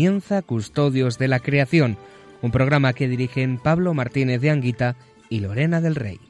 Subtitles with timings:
[0.00, 1.98] comienza Custodios de la Creación,
[2.40, 4.96] un programa que dirigen Pablo Martínez de Anguita
[5.28, 6.29] y Lorena del Rey.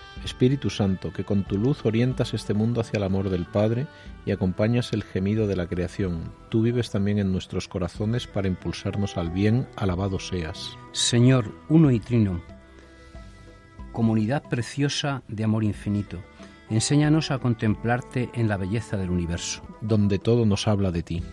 [0.23, 3.87] Espíritu Santo, que con tu luz orientas este mundo hacia el amor del Padre
[4.25, 6.31] y acompañas el gemido de la creación.
[6.49, 10.77] Tú vives también en nuestros corazones para impulsarnos al bien, alabado seas.
[10.91, 12.41] Señor, uno y trino,
[13.91, 16.19] comunidad preciosa de amor infinito,
[16.69, 19.63] enséñanos a contemplarte en la belleza del universo.
[19.81, 21.23] Donde todo nos habla de ti.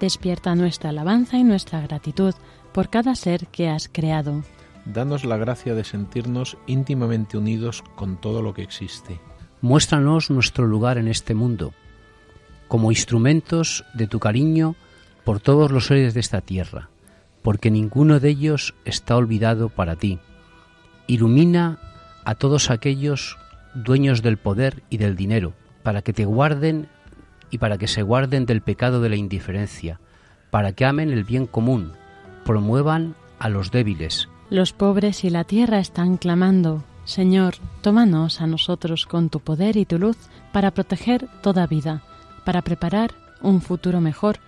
[0.00, 2.34] Despierta nuestra alabanza y nuestra gratitud
[2.72, 4.42] por cada ser que has creado
[4.84, 9.20] danos la gracia de sentirnos íntimamente unidos con todo lo que existe.
[9.60, 11.72] Muéstranos nuestro lugar en este mundo,
[12.68, 14.76] como instrumentos de tu cariño
[15.24, 16.90] por todos los seres de esta tierra,
[17.42, 20.18] porque ninguno de ellos está olvidado para ti.
[21.06, 21.78] Ilumina
[22.24, 23.38] a todos aquellos
[23.74, 26.88] dueños del poder y del dinero, para que te guarden
[27.50, 30.00] y para que se guarden del pecado de la indiferencia,
[30.50, 31.92] para que amen el bien común,
[32.44, 39.04] promuevan a los débiles, los pobres y la tierra están clamando, Señor, tómanos a nosotros
[39.04, 40.16] con tu poder y tu luz
[40.52, 42.02] para proteger toda vida,
[42.44, 44.38] para preparar un futuro mejor,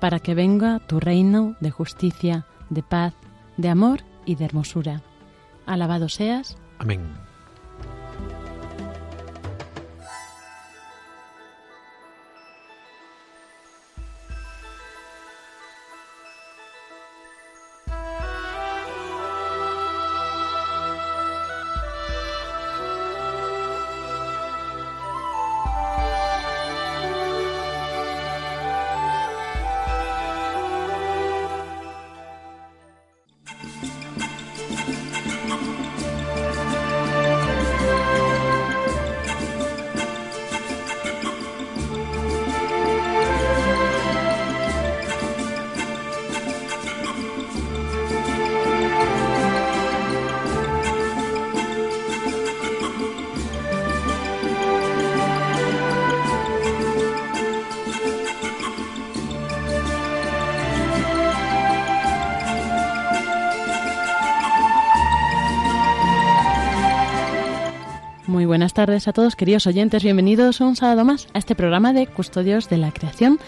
[0.00, 3.14] para que venga tu reino de justicia, de paz,
[3.56, 5.02] de amor y de hermosura.
[5.66, 6.56] Alabado seas.
[6.78, 7.25] Amén.
[68.76, 70.04] Tardes a todos, queridos oyentes.
[70.04, 73.38] Bienvenidos un sábado más a este programa de Custodios de la Creación.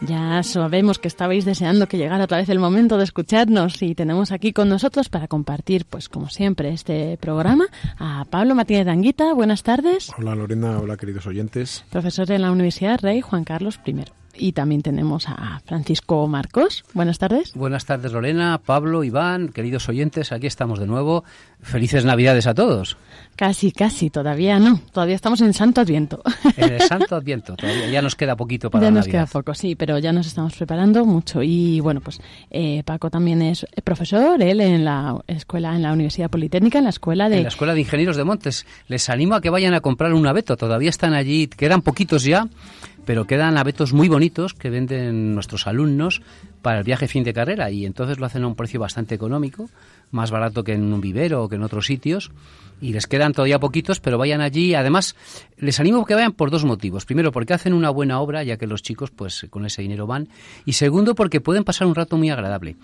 [0.00, 4.32] Ya sabemos que estabais deseando que llegara otra vez el momento de escucharnos y tenemos
[4.32, 7.66] aquí con nosotros para compartir, pues como siempre, este programa
[7.98, 9.34] a Pablo Martínez Danguita.
[9.34, 10.10] Buenas tardes.
[10.16, 11.84] Hola Lorena, hola queridos oyentes.
[11.90, 14.04] Profesor en la Universidad Rey Juan Carlos I.
[14.34, 16.84] Y también tenemos a Francisco Marcos.
[16.94, 17.52] Buenas tardes.
[17.54, 20.32] Buenas tardes, Lorena, Pablo, Iván, queridos oyentes.
[20.32, 21.24] Aquí estamos de nuevo.
[21.60, 22.96] Felices Navidades a todos.
[23.36, 24.80] Casi, casi, todavía no.
[24.92, 26.22] Todavía estamos en Santo Adviento.
[26.56, 29.24] En el Santo Adviento, todavía ya nos queda poquito para Ya la nos Navidad.
[29.24, 31.42] queda poco, sí, pero ya nos estamos preparando mucho.
[31.42, 32.20] Y bueno, pues
[32.50, 36.90] eh, Paco también es profesor, él en la escuela, en la Universidad Politécnica, en la
[36.90, 37.38] escuela de.
[37.38, 38.66] En la Escuela de Ingenieros de Montes.
[38.88, 40.56] Les animo a que vayan a comprar un abeto.
[40.56, 42.48] Todavía están allí, quedan poquitos ya,
[43.06, 46.20] pero quedan abetos muy bonitos que venden nuestros alumnos
[46.60, 49.68] para el viaje fin de carrera y entonces lo hacen a un precio bastante económico,
[50.12, 52.30] más barato que en un vivero o que en otros sitios
[52.82, 54.74] y les quedan todavía poquitos, pero vayan allí.
[54.74, 55.14] Además,
[55.56, 57.06] les animo que vayan por dos motivos.
[57.06, 60.28] Primero, porque hacen una buena obra, ya que los chicos, pues, con ese dinero van.
[60.66, 62.74] Y segundo, porque pueden pasar un rato muy agradable.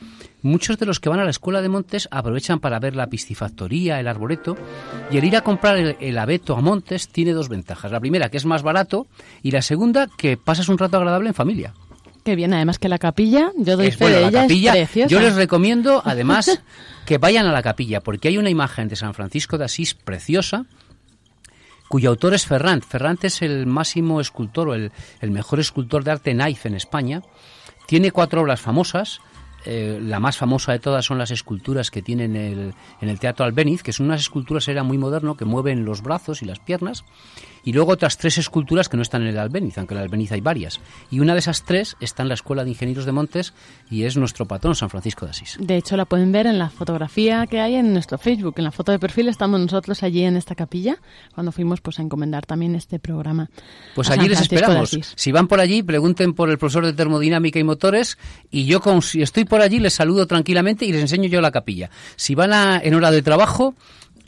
[0.40, 3.98] Muchos de los que van a la escuela de Montes aprovechan para ver la piscifactoría,
[3.98, 4.56] el arboreto,
[5.10, 7.90] y el ir a comprar el, abeto a Montes tiene dos ventajas.
[7.90, 9.08] La primera, que es más barato,
[9.42, 11.74] y la segunda, que pasas un rato agradable en familia.
[12.24, 15.08] Que bien, además que la capilla, yo doy fe de ella, es preciosa.
[15.08, 16.62] Yo les recomiendo, además,
[17.06, 20.66] que vayan a la capilla, porque hay una imagen de San Francisco de Asís preciosa,
[21.88, 22.82] cuyo autor es Ferrand.
[22.82, 24.92] Ferrand es el máximo escultor o el,
[25.22, 27.22] mejor escultor de arte knife en España.
[27.86, 29.20] Tiene cuatro obras famosas.
[29.64, 33.18] Eh, la más famosa de todas son las esculturas que tiene en el, en el
[33.18, 36.60] Teatro Albéniz, que son unas esculturas era muy moderno que mueven los brazos y las
[36.60, 37.04] piernas
[37.68, 40.32] y luego otras tres esculturas que no están en el Albéniz, aunque en el Albéniz
[40.32, 40.80] hay varias.
[41.10, 43.52] Y una de esas tres está en la Escuela de Ingenieros de Montes
[43.90, 45.58] y es nuestro patrón, San Francisco de Asís.
[45.60, 48.54] De hecho, la pueden ver en la fotografía que hay en nuestro Facebook.
[48.56, 50.96] En la foto de perfil estamos nosotros allí en esta capilla,
[51.34, 53.50] cuando fuimos pues a encomendar también este programa.
[53.94, 54.98] Pues allí les esperamos.
[55.14, 58.16] Si van por allí, pregunten por el profesor de termodinámica y motores
[58.50, 61.90] y yo, si estoy por allí, les saludo tranquilamente y les enseño yo la capilla.
[62.16, 63.74] Si van a, en hora de trabajo,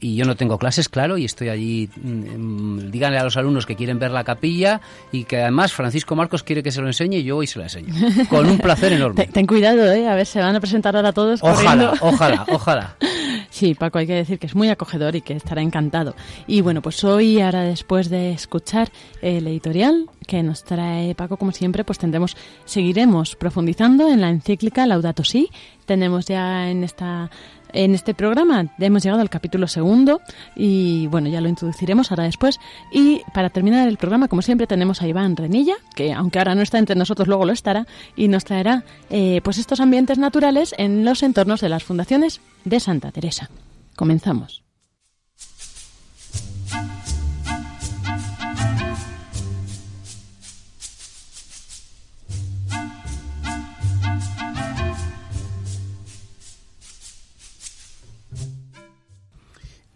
[0.00, 1.88] y yo no tengo clases, claro, y estoy allí.
[1.96, 4.80] Mm, díganle a los alumnos que quieren ver la capilla
[5.12, 7.58] y que además Francisco Marcos quiere que se lo enseñe y yo voy y se
[7.58, 7.94] lo enseño.
[8.28, 9.26] Con un placer enorme.
[9.26, 10.08] ten, cuidado, ¿eh?
[10.08, 11.40] A ver, se van a presentar ahora todos.
[11.42, 12.96] Ojalá, ojalá, ojalá.
[13.50, 16.14] Sí, Paco, hay que decir que es muy acogedor y que estará encantado.
[16.46, 18.90] Y bueno, pues hoy, ahora después de escuchar
[19.22, 24.86] el editorial que nos trae Paco, como siempre, pues tendremos, seguiremos profundizando en la encíclica
[24.86, 25.50] Laudato Si.
[25.84, 27.28] Tenemos ya en esta
[27.72, 30.20] en este programa hemos llegado al capítulo segundo
[30.54, 32.58] y bueno, ya lo introduciremos ahora después.
[32.92, 36.62] Y para terminar el programa, como siempre, tenemos a Iván Renilla, que aunque ahora no
[36.62, 37.86] está entre nosotros, luego lo estará,
[38.16, 42.80] y nos traerá eh, pues estos ambientes naturales en los entornos de las fundaciones de
[42.80, 43.50] Santa Teresa.
[43.96, 44.59] Comenzamos.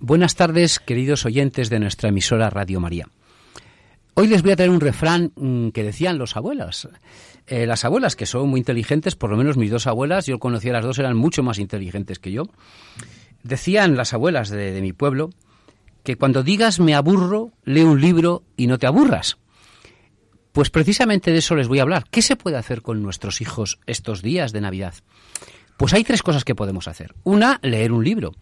[0.06, 3.08] Buenas tardes, queridos oyentes de nuestra emisora Radio María.
[4.12, 6.90] Hoy les voy a traer un refrán mm, que decían los abuelas.
[7.46, 10.72] Eh, las abuelas, que son muy inteligentes, por lo menos mis dos abuelas, yo conocía
[10.72, 12.42] a las dos, eran mucho más inteligentes que yo.
[13.44, 15.30] Decían las abuelas de, de mi pueblo
[16.02, 19.38] que cuando digas me aburro, lee un libro y no te aburras.
[20.52, 22.04] Pues precisamente de eso les voy a hablar.
[22.10, 24.96] ¿Qué se puede hacer con nuestros hijos estos días de Navidad?
[25.78, 27.14] Pues hay tres cosas que podemos hacer.
[27.24, 28.34] Una, leer un libro.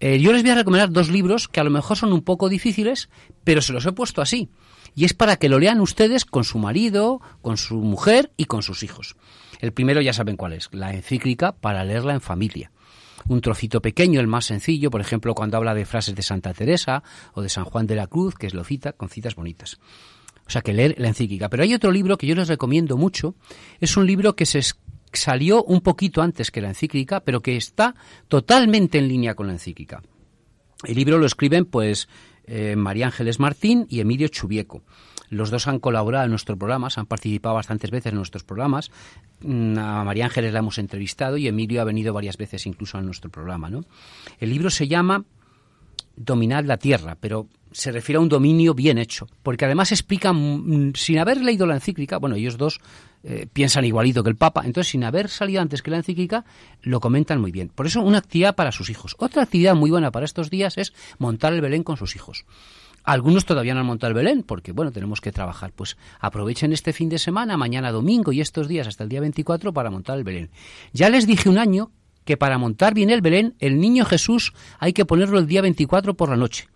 [0.00, 2.48] Eh, yo les voy a recomendar dos libros que a lo mejor son un poco
[2.48, 3.08] difíciles,
[3.44, 4.50] pero se los he puesto así.
[4.94, 8.62] Y es para que lo lean ustedes con su marido, con su mujer y con
[8.62, 9.16] sus hijos.
[9.60, 12.72] El primero ya saben cuál es, la encíclica para leerla en familia.
[13.28, 17.02] Un trocito pequeño, el más sencillo, por ejemplo, cuando habla de frases de Santa Teresa
[17.32, 19.78] o de San Juan de la Cruz, que es lo cita con citas bonitas.
[20.46, 21.48] O sea, que leer la encíclica.
[21.48, 23.34] Pero hay otro libro que yo les recomiendo mucho.
[23.80, 24.62] Es un libro que se,
[25.16, 27.94] salió un poquito antes que la encíclica, pero que está
[28.28, 30.02] totalmente en línea con la encíclica.
[30.84, 32.08] El libro lo escriben pues
[32.46, 34.82] eh, María Ángeles Martín y Emilio Chubieco.
[35.28, 38.90] Los dos han colaborado en nuestros programas, han participado bastantes veces en nuestros programas.
[39.40, 43.02] Mm, a María Ángeles la hemos entrevistado y Emilio ha venido varias veces incluso a
[43.02, 43.68] nuestro programa.
[43.68, 43.84] ¿no?
[44.38, 45.24] El libro se llama
[46.16, 50.92] Dominar la Tierra, pero se refiere a un dominio bien hecho, porque además explica, mm,
[50.94, 52.80] sin haber leído la encíclica, bueno, ellos dos
[53.28, 56.44] eh, piensan igualito que el Papa, entonces sin haber salido antes que la encíclica,
[56.82, 57.70] lo comentan muy bien.
[57.74, 59.16] Por eso una actividad para sus hijos.
[59.18, 62.44] Otra actividad muy buena para estos días es montar el Belén con sus hijos.
[63.02, 65.72] Algunos todavía no han montado el Belén porque, bueno, tenemos que trabajar.
[65.74, 69.72] Pues aprovechen este fin de semana, mañana domingo y estos días hasta el día 24
[69.72, 70.50] para montar el Belén.
[70.92, 71.90] Ya les dije un año
[72.24, 76.14] que para montar bien el Belén, el niño Jesús hay que ponerlo el día 24
[76.14, 76.68] por la noche.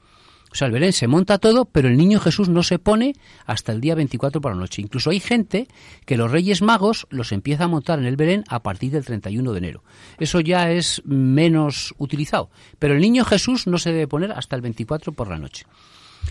[0.53, 3.15] O sea, el Belén se monta todo, pero el niño Jesús no se pone
[3.47, 4.83] hasta el día 24 por la noche.
[4.83, 5.69] Incluso hay gente
[6.07, 9.53] que los Reyes Magos los empieza a montar en el Belén a partir del 31
[9.53, 9.85] de enero.
[10.19, 12.51] Eso ya es menos utilizado.
[12.81, 15.67] Pero el niño Jesús no se debe poner hasta el 24 por la noche.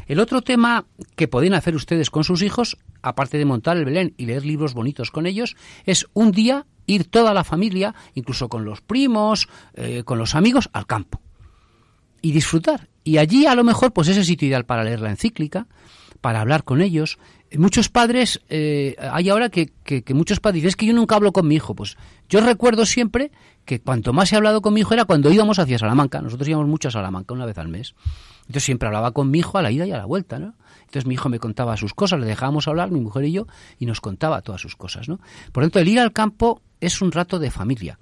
[0.06, 0.86] El otro tema
[1.16, 4.74] que pueden hacer ustedes con sus hijos, aparte de montar el Belén y leer libros
[4.74, 10.04] bonitos con ellos, es un día ir toda la familia, incluso con los primos, eh,
[10.04, 11.22] con los amigos, al campo
[12.22, 12.90] y disfrutar.
[13.04, 15.68] Y allí a lo mejor pues es el sitio ideal para leer la encíclica,
[16.22, 17.18] para hablar con ellos.
[17.58, 19.72] Muchos padres, eh, hay ahora que,
[20.14, 21.74] muchos padres dicen, es que yo nunca hablo con mi hijo.
[21.76, 21.98] Pues
[22.30, 23.32] yo recuerdo siempre
[23.66, 26.22] que cuanto más he hablado con mi hijo era cuando íbamos hacia Salamanca.
[26.22, 27.96] Nosotros íbamos mucho a Salamanca una vez al mes.
[28.42, 30.56] Entonces siempre hablaba con mi hijo a la ida y a la vuelta, ¿no?
[30.82, 33.46] Entonces mi hijo me contaba sus cosas, le dejábamos hablar, mi mujer y yo,
[33.78, 35.20] y nos contaba todas sus cosas, ¿no?
[35.52, 38.00] Por lo tanto, el ir al campo es un rato de familia.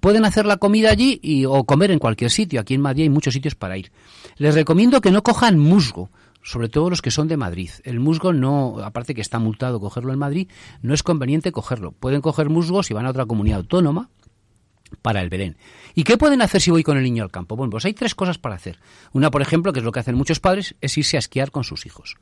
[0.00, 2.60] Pueden hacer la comida allí y, o comer en cualquier sitio.
[2.60, 3.92] Aquí en Madrid hay muchos sitios para ir.
[4.36, 6.10] Les recomiendo que no cojan musgo,
[6.42, 7.70] sobre todo los que son de Madrid.
[7.84, 10.48] El musgo no, aparte que está multado cogerlo en Madrid,
[10.82, 11.92] no es conveniente cogerlo.
[11.92, 14.10] Pueden coger musgo si van a otra comunidad autónoma
[15.02, 15.56] para el Belén.
[15.94, 17.56] ¿Y qué pueden hacer si voy con el niño al campo?
[17.56, 18.78] Bueno, pues hay tres cosas para hacer.
[19.12, 21.64] Una, por ejemplo, que es lo que hacen muchos padres, es irse a esquiar con
[21.64, 22.16] sus hijos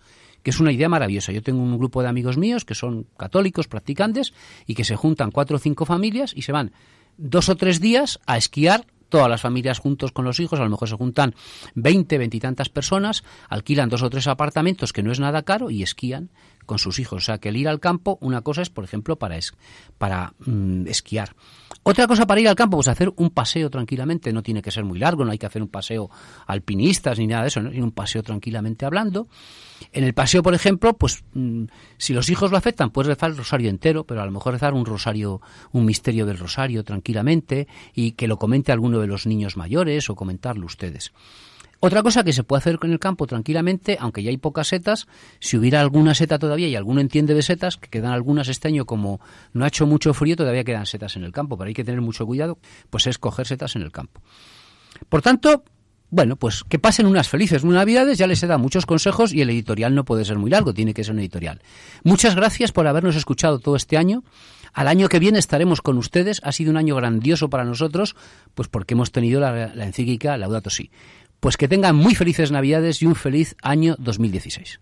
[0.45, 1.33] que es una idea maravillosa.
[1.33, 4.35] Yo tengo un grupo de amigos míos que son católicos, practicantes,
[4.67, 6.73] y que se juntan cuatro o cinco familias y se van
[7.17, 10.71] dos o tres días a esquiar todas las familias juntos con los hijos, a lo
[10.71, 11.35] mejor se juntan
[11.77, 16.31] 20, veintitantas personas, alquilan dos o tres apartamentos que no es nada caro y esquían
[16.65, 17.23] con sus hijos.
[17.23, 21.35] O sea, que el ir al campo, una cosa es, por ejemplo, para, mm, esquiar.
[21.83, 24.85] Otra cosa para ir al campo, pues hacer un paseo tranquilamente, no tiene que ser
[24.85, 26.11] muy largo, no hay que hacer un paseo
[26.47, 27.71] alpinistas ni nada de eso, ¿no?
[27.71, 29.29] un paseo tranquilamente hablando.
[29.93, 31.65] En el paseo, por ejemplo, pues mm,
[31.99, 34.73] si los hijos lo afectan, puedes rezar el rosario entero, pero a lo mejor rezar
[34.73, 35.43] un rosario,
[35.73, 40.15] un misterio del rosario tranquilamente y que lo comente alguno de los niños mayores o
[40.15, 41.13] comentarlo ustedes.
[41.85, 45.07] Otra cosa que se puede hacer en el campo tranquilamente, aunque ya hay pocas setas,
[45.39, 48.87] si hubiera alguna seta todavía y alguno entiende de setas, que quedan algunas este año
[48.87, 49.21] como
[49.53, 52.01] no ha hecho mucho frío, todavía quedan setas en el campo, pero hay que tener
[52.01, 52.57] mucho cuidado,
[52.89, 54.23] pues es coger setas en el campo.
[55.11, 55.63] Por tanto,
[56.09, 59.51] bueno, pues que pasen unas felices navidades, ya les he dado muchos consejos y el
[59.51, 61.61] editorial no puede ser muy largo, tiene que ser un editorial.
[62.03, 64.25] Muchas gracias por habernos escuchado todo este año.
[64.73, 66.41] Al año que viene estaremos con ustedes.
[66.43, 68.17] Ha sido un año grandioso para nosotros,
[68.55, 70.91] pues porque hemos tenido la, la encíclica Laudato Si.
[71.45, 74.81] Pues que tengan muy felices Navidades y un feliz año 2016.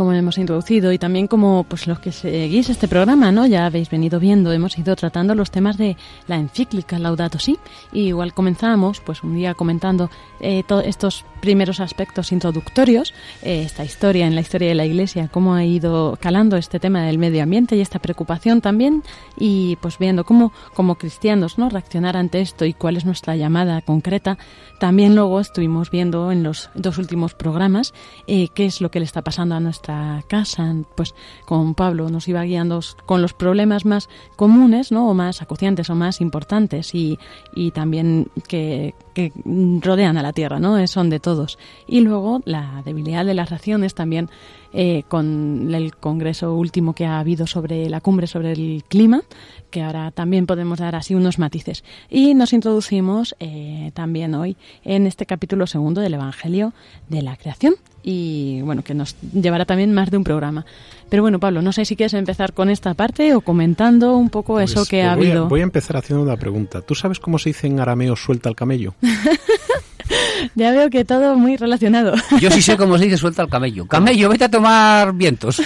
[0.00, 3.44] Como hemos introducido y también como pues los que seguís este programa, ¿no?
[3.44, 7.58] Ya habéis venido viendo, hemos ido tratando los temas de la encíclica Laudato Si.
[7.92, 10.08] Y igual comenzamos pues un día comentando
[10.40, 15.28] eh, todos estos primeros aspectos introductorios, eh, esta historia en la historia de la Iglesia,
[15.30, 19.02] cómo ha ido calando este tema del medio ambiente y esta preocupación también
[19.38, 21.68] y pues viendo cómo como cristianos, ¿no?
[21.68, 24.38] reaccionar ante esto y cuál es nuestra llamada concreta.
[24.78, 27.92] También luego estuvimos viendo en los dos últimos programas
[28.26, 29.89] eh, qué es lo que le está pasando a nuestra
[30.26, 35.10] casa, pues con Pablo nos iba guiando con los problemas más comunes, ¿no?
[35.10, 37.18] O más acuciantes o más importantes y,
[37.54, 39.32] y también que, que
[39.80, 40.86] rodean a la Tierra, ¿no?
[40.86, 41.58] Son de todos.
[41.86, 44.28] Y luego la debilidad de las raciones también
[44.72, 49.22] eh, con el congreso último que ha habido sobre la cumbre sobre el clima,
[49.70, 51.82] que ahora también podemos dar así unos matices.
[52.08, 56.72] Y nos introducimos eh, también hoy en este capítulo segundo del Evangelio
[57.08, 60.64] de la Creación y bueno, que nos llevará también más de un programa.
[61.10, 64.54] Pero bueno, Pablo, no sé si quieres empezar con esta parte o comentando un poco
[64.54, 65.48] pues eso que ha habido.
[65.48, 66.80] voy a empezar haciendo una pregunta.
[66.82, 68.94] ¿Tú sabes cómo se dice en arameo suelta el camello?
[70.54, 72.14] ya veo que todo muy relacionado.
[72.40, 73.88] Yo sí sé cómo se dice suelta el camello.
[73.88, 75.60] Camello, vete a tomar vientos.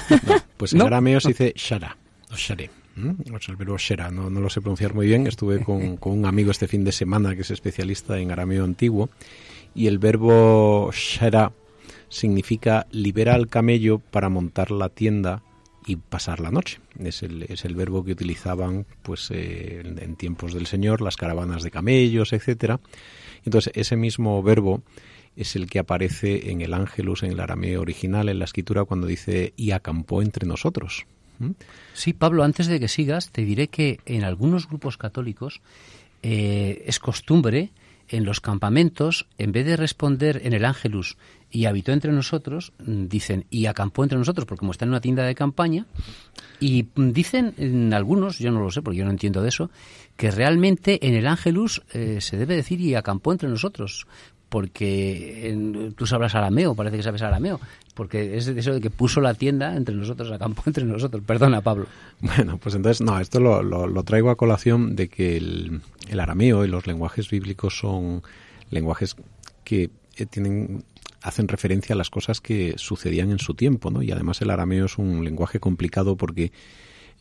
[0.57, 1.95] pues en arameo se dice shara
[2.33, 2.71] o share.
[2.97, 5.27] O sea, el verbo shera, no, no, lo sé pronunciar muy bien.
[5.27, 9.11] Estuve con, con, un amigo este fin de semana que es especialista en arameo antiguo
[9.75, 11.53] y el verbo shara
[12.15, 15.43] significa libera al camello para montar la tienda
[15.85, 16.79] y pasar la noche.
[16.99, 21.63] Es el, es el verbo que utilizaban pues eh, en, tiempos del Señor, las caravanas
[21.63, 22.81] de camellos, etcétera.
[23.45, 24.83] Entonces, ese mismo verbo
[25.37, 29.09] es el que aparece en el Ángelus, en el arameo original, en la escritura, cuando
[29.09, 31.07] dice y acampó entre nosotros.
[31.41, 31.51] ¿Mm?
[31.95, 35.61] Sí, Pablo, antes de que sigas, te diré que en algunos grupos católicos
[36.23, 37.73] eh, es costumbre
[38.09, 41.17] en los campamentos, en vez de responder en el Ángelus
[41.55, 45.01] y habitó entre nosotros, mm, dicen, y acampó entre nosotros, porque como está en una
[45.01, 45.87] tienda de campaña,
[46.59, 49.71] y mm, dicen en algunos, yo no lo sé porque yo no entiendo de eso,
[50.17, 54.09] que realmente en el Ángelus eh, se debe decir y acampó entre nosotros,
[54.49, 57.61] porque tú sabrás arameo, parece que sabes arameo,
[57.95, 61.23] porque es eso de que puso la tienda entre nosotros, acampó entre nosotros.
[61.25, 61.87] Perdona, Pablo.
[62.21, 66.65] Bueno, pues entonces, no, esto lo, lo, traigo a colación de que el, el arameo
[66.65, 68.25] y los lenguajes bíblicos son
[68.71, 69.15] lenguajes
[69.63, 70.85] que eh, tienen
[71.25, 74.03] hacen referencia a las cosas que sucedían en su tiempo, ¿no?
[74.03, 76.53] Y además el arameo es un lenguaje complicado porque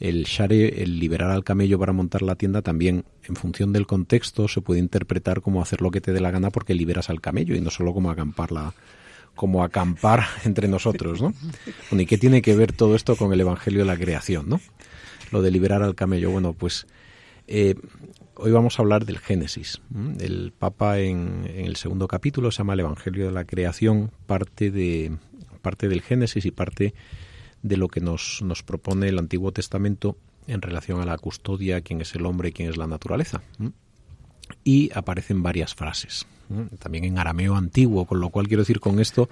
[0.02, 4.50] el share, el liberar al camello para montar la tienda, también en función del contexto
[4.50, 7.56] se puede interpretar como hacer lo que te dé la gana porque liberas al camello
[7.56, 8.74] y no solo como acampar la,
[9.36, 11.34] como acampar entre nosotros, ¿no?
[11.98, 14.60] ¿y qué tiene que ver todo esto con el Evangelio de la creación, ¿no?
[15.32, 16.30] Lo de liberar al camello.
[16.30, 16.88] Bueno, pues
[17.48, 17.76] eh,
[18.36, 19.82] hoy vamos a hablar del Génesis.
[20.20, 24.72] El Papa en, en, el segundo capítulo se llama el Evangelio de la creación, parte
[24.72, 25.18] de
[25.62, 26.94] parte del Génesis y parte
[27.62, 32.02] de lo que nos, nos propone el Antiguo Testamento en relación a la custodia, quién
[32.02, 33.42] es el hombre quién es la naturaleza.
[34.64, 36.28] Y aparecen varias frases,
[36.80, 39.30] también en arameo antiguo, con lo cual quiero decir con esto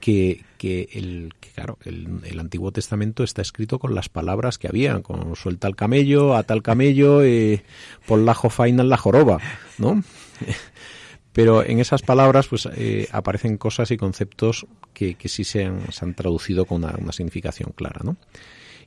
[0.00, 5.34] que, que, el, claro, el, Antiguo Testamento está escrito con las palabras que había, con
[5.36, 7.62] suelta el camello, ata el camello, eh,
[8.06, 9.38] pon la jofaina en la joroba,
[9.78, 10.02] ¿no?
[11.32, 16.64] Pero en esas palabras pues eh, aparecen cosas y conceptos que, sí se han, traducido
[16.64, 18.16] con una, significación clara, ¿no?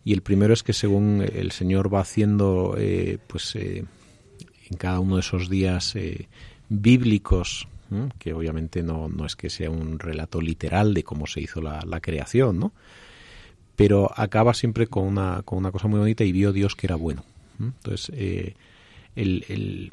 [0.03, 3.85] Y el primero es que según el Señor va haciendo, eh, pues eh,
[4.69, 5.95] en cada uno de esos días
[6.67, 7.69] bíblicos,
[8.19, 11.99] que obviamente no, no, es que sea un relato literal de cómo se hizo la,
[12.01, 12.71] creación, ¿no?
[13.75, 16.95] Pero acaba siempre con una, con una cosa muy bonita y vio Dios que era
[16.95, 17.23] bueno.
[17.59, 18.55] Entonces,
[19.15, 19.91] el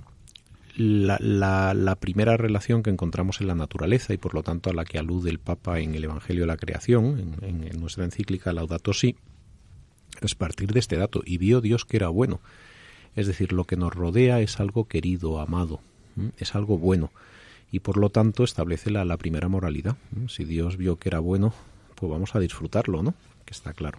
[0.78, 4.84] la, la, primera relación que encontramos en la naturaleza y por lo tanto a la
[4.84, 9.16] que alude el Papa en el Evangelio de la Creación, en, nuestra encíclica Laudato Si,
[10.20, 11.22] es partir de este dato.
[11.24, 12.40] Y vio Dios que era bueno.
[13.16, 15.80] Es decir, lo que nos rodea es algo querido, amado,
[16.38, 17.10] es algo bueno.
[17.70, 19.96] Y por lo tanto establece la, primera moralidad.
[20.28, 21.52] Si Dios vio que era bueno,
[21.94, 23.14] pues vamos a disfrutarlo, ¿no?
[23.44, 23.98] Que está claro.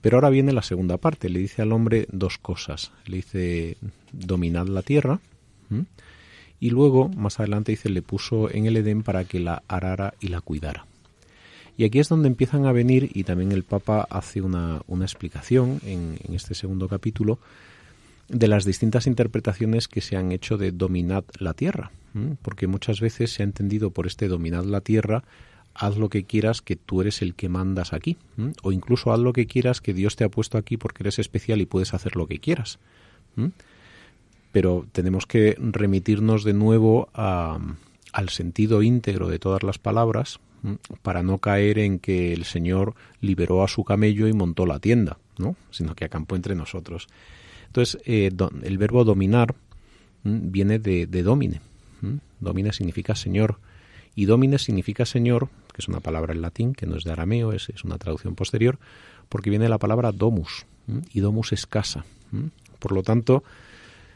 [0.00, 1.28] Pero ahora viene la segunda parte.
[1.28, 2.92] Le dice al hombre dos cosas.
[3.06, 3.76] Le dice,
[4.12, 5.20] dominad la tierra,
[6.60, 10.28] y luego, más adelante dice, le puso en el Edén para que la arara y
[10.28, 10.86] la cuidara.
[11.76, 16.16] Y aquí es donde empiezan a venir, y también el Papa hace una, explicación en,
[16.32, 17.38] este segundo capítulo,
[18.28, 21.90] de las distintas interpretaciones que se han hecho de dominad la tierra.
[22.42, 25.24] Porque muchas veces se ha entendido por este dominad la tierra,
[25.74, 28.16] haz lo que quieras, que tú eres el que mandas aquí.
[28.62, 31.60] O incluso haz lo que quieras, que Dios te ha puesto aquí porque eres especial
[31.60, 32.78] y puedes hacer lo que quieras
[34.54, 40.38] pero tenemos que remitirnos de nuevo al sentido íntegro de todas las palabras
[41.02, 45.18] para no caer en que el Señor liberó a su camello y montó la tienda,
[45.38, 45.56] ¿no?
[45.72, 47.08] sino que acampó entre nosotros.
[47.66, 48.30] Entonces, eh,
[48.62, 49.56] el verbo dominar
[50.22, 51.60] viene de, domine.
[52.40, 53.58] Domine significa Señor.
[54.14, 57.52] Y domine significa Señor, que es una palabra en latín, que no es de arameo,
[57.52, 58.78] es, es una traducción posterior,
[59.28, 60.66] porque viene de la palabra domus.
[61.12, 62.04] Y domus es casa.
[62.78, 63.42] Por lo tanto,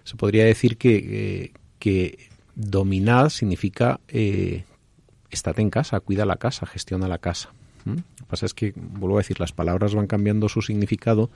[0.05, 4.65] se podría decir que, eh, que dominar significa eh,
[5.31, 7.53] en casa, cuida la casa, gestiona la casa.
[7.85, 11.31] Lo que pasa es que, vuelvo a decir, las palabras van cambiando su significado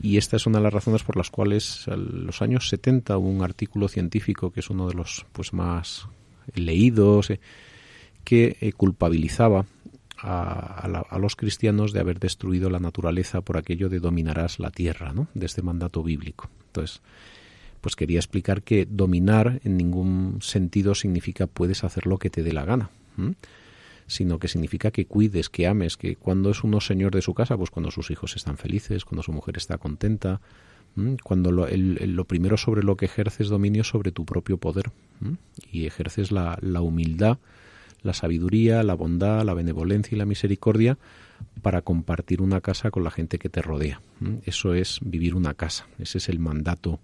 [0.00, 3.28] y esta es una de las razones por las cuales en los años 70 hubo
[3.28, 6.08] un artículo científico que es uno de los pues más
[6.54, 7.40] leídos eh,
[8.24, 9.66] que eh, culpabilizaba
[10.18, 15.12] a, a, los cristianos de haber destruido la naturaleza por aquello de dominarás la tierra,
[15.12, 15.26] ¿no?
[15.34, 16.48] de este mandato bíblico.
[16.66, 17.02] Entonces,
[17.80, 22.52] pues quería explicar que dominar en ningún sentido significa puedes hacer lo que te dé
[22.52, 22.90] la gana,
[24.06, 27.56] sino que significa que cuides, que ames, que cuando es uno señor de su casa,
[27.56, 30.40] pues cuando sus hijos están felices, cuando su mujer está contenta,
[31.22, 34.90] cuando lo, lo, primero sobre lo que ejerces dominio sobre tu propio poder
[35.70, 37.38] y ejerces la humildad,
[38.02, 40.98] la sabiduría, la bondad, la benevolencia y la misericordia
[41.62, 44.00] para compartir una casa con la gente que te rodea.
[44.44, 47.00] Eso es vivir una casa, ese es el mandato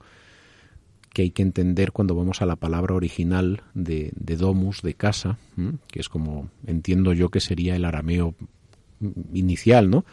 [1.12, 5.38] que hay que entender cuando vamos a la palabra original de, domus, de casa,
[5.88, 8.34] que es como entiendo yo que sería el arameo
[9.32, 10.04] inicial, ¿no?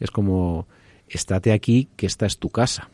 [0.00, 0.66] Es como,
[1.08, 2.88] estate aquí, que esta es tu casa.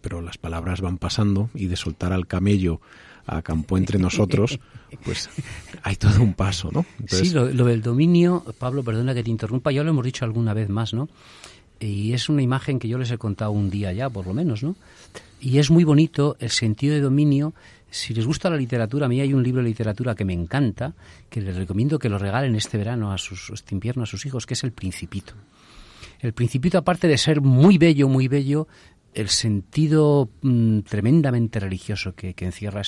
[0.00, 2.80] Pero las palabras van pasando y de soltar al camello
[3.26, 4.58] a campo entre nosotros,
[5.04, 5.30] pues
[5.82, 6.84] hay todo un paso, ¿no?
[7.06, 10.52] sí, lo, lo, del dominio, Pablo, perdona que te interrumpa, ya lo hemos dicho alguna
[10.52, 11.08] vez más, ¿no?
[11.80, 14.62] Y es una imagen que yo les he contado un día ya, por lo menos,
[14.62, 14.76] ¿no?
[15.44, 17.52] Y es muy bonito el sentido de dominio.
[17.90, 20.94] Si les gusta la literatura, a mí hay un libro de literatura que me encanta,
[21.28, 24.46] que les recomiendo que lo regalen este verano, a sus, este invierno a sus hijos,
[24.46, 25.34] que es El Principito.
[26.20, 28.68] El Principito, aparte de ser muy bello, muy bello,
[29.12, 32.80] el sentido mm, tremendamente religioso que, que encierra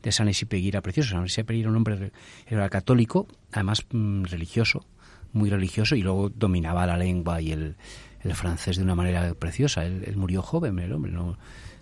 [0.00, 1.10] de San era precioso.
[1.10, 2.12] San Exupéry era un hombre
[2.46, 4.86] era católico, además mm, religioso,
[5.32, 7.74] muy religioso, y luego dominaba la lengua y el,
[8.20, 9.84] el francés de una manera preciosa.
[9.84, 11.36] Él, él, murió joven, el hombre, no,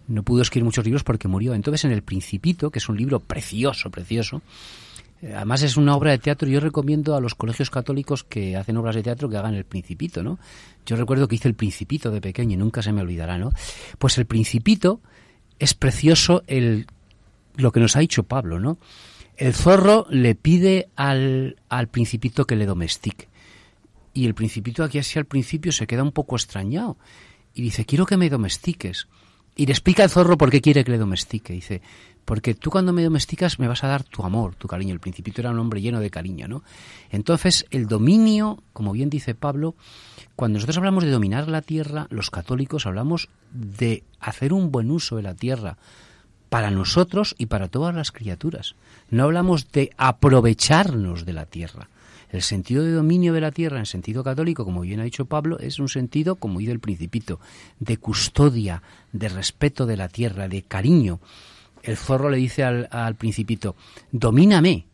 [0.08, 1.54] no pudo escribir muchos libros porque murió.
[1.54, 4.42] Entonces, en El Principito, que es un libro precioso, precioso,
[5.22, 6.48] Además es una obra de teatro.
[6.48, 10.22] Yo recomiendo a los colegios católicos que hacen obras de teatro que hagan el Principito,
[10.22, 10.38] ¿no?
[10.84, 13.52] Yo recuerdo que hice el Principito de pequeño y nunca se me olvidará, ¿no?
[13.98, 15.00] Pues el Principito
[15.60, 16.86] es precioso el
[17.54, 18.78] lo que nos ha dicho Pablo, ¿no?
[19.36, 23.28] El zorro le pide al, al Principito que le domestique.
[24.14, 26.96] Y el Principito aquí así al principio se queda un poco extrañado
[27.54, 29.06] y dice, quiero que me domestiques.
[29.54, 31.52] Y le explica al zorro por qué quiere que le domestique.
[31.52, 31.82] Dice,
[32.24, 34.94] porque tú cuando me domesticas me vas a dar tu amor, tu cariño.
[34.94, 36.62] El principito era un hombre lleno de cariño, ¿no?
[37.10, 39.74] Entonces, el dominio, como bien dice Pablo,
[40.36, 45.16] cuando nosotros hablamos de dominar la tierra, los católicos hablamos de hacer un buen uso
[45.16, 45.76] de la tierra
[46.48, 48.74] para nosotros y para todas las criaturas.
[49.10, 51.88] No hablamos de aprovecharnos de la tierra.
[52.32, 55.58] El sentido de dominio de la tierra en sentido católico, como bien ha dicho Pablo,
[55.58, 57.40] es un sentido, como dice el principito,
[57.78, 61.20] de custodia, de respeto de la tierra, de cariño.
[61.82, 63.76] El zorro le dice al, principito,
[64.12, 64.86] domíname,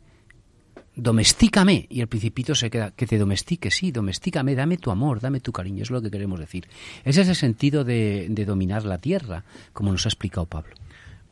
[0.96, 1.86] domestícame.
[1.88, 5.52] Y el principito se queda, que te domestique, sí, domestícame, dame tu amor, dame tu
[5.52, 6.66] cariño, es lo que queremos decir.
[7.04, 10.74] Ese es el sentido de, dominar la tierra, como nos ha explicado Pablo.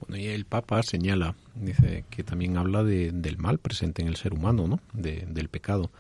[0.08, 4.66] Y el Papa señala, dice que también habla del mal presente en el ser humano,
[4.66, 4.80] ¿no?
[4.92, 5.90] del pecado.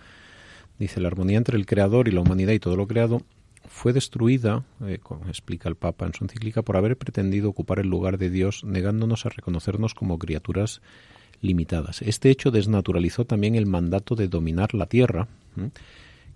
[0.78, 3.22] Dice, la armonía entre el Creador y la humanidad y todo lo creado
[3.68, 8.18] fue destruida, eh, explica el Papa en su encíclica, por haber pretendido ocupar el lugar
[8.18, 10.82] de Dios, negándonos a reconocernos como criaturas
[11.40, 12.02] limitadas.
[12.02, 15.28] Este hecho desnaturalizó también el mandato de dominar la tierra,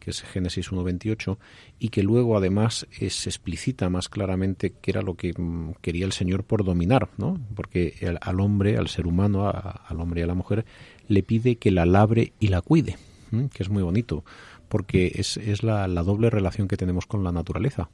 [0.00, 1.38] que es Génesis 1.28,
[1.78, 6.12] y que luego además se explicita más claramente qué era lo que mm, quería el
[6.12, 7.38] Señor por dominar, ¿no?
[7.54, 10.64] porque al hombre, al ser humano, al hombre y a la mujer,
[11.06, 12.96] le pide que la labre y la cuide,
[13.30, 14.24] que es muy bonito,
[14.68, 17.90] porque es, es la, la, doble relación que tenemos con la naturaleza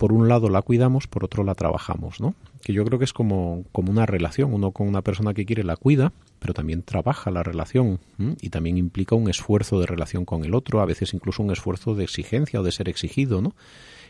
[0.00, 2.34] por un lado la cuidamos, por otro la trabajamos, ¿no?
[2.62, 4.54] Que yo creo que es como, como una relación.
[4.54, 8.00] Uno con una persona que quiere la cuida, pero también trabaja la relación
[8.40, 11.94] y también implica un esfuerzo de relación con el otro, a veces incluso un esfuerzo
[11.94, 13.54] de exigencia o de ser exigido, ¿no?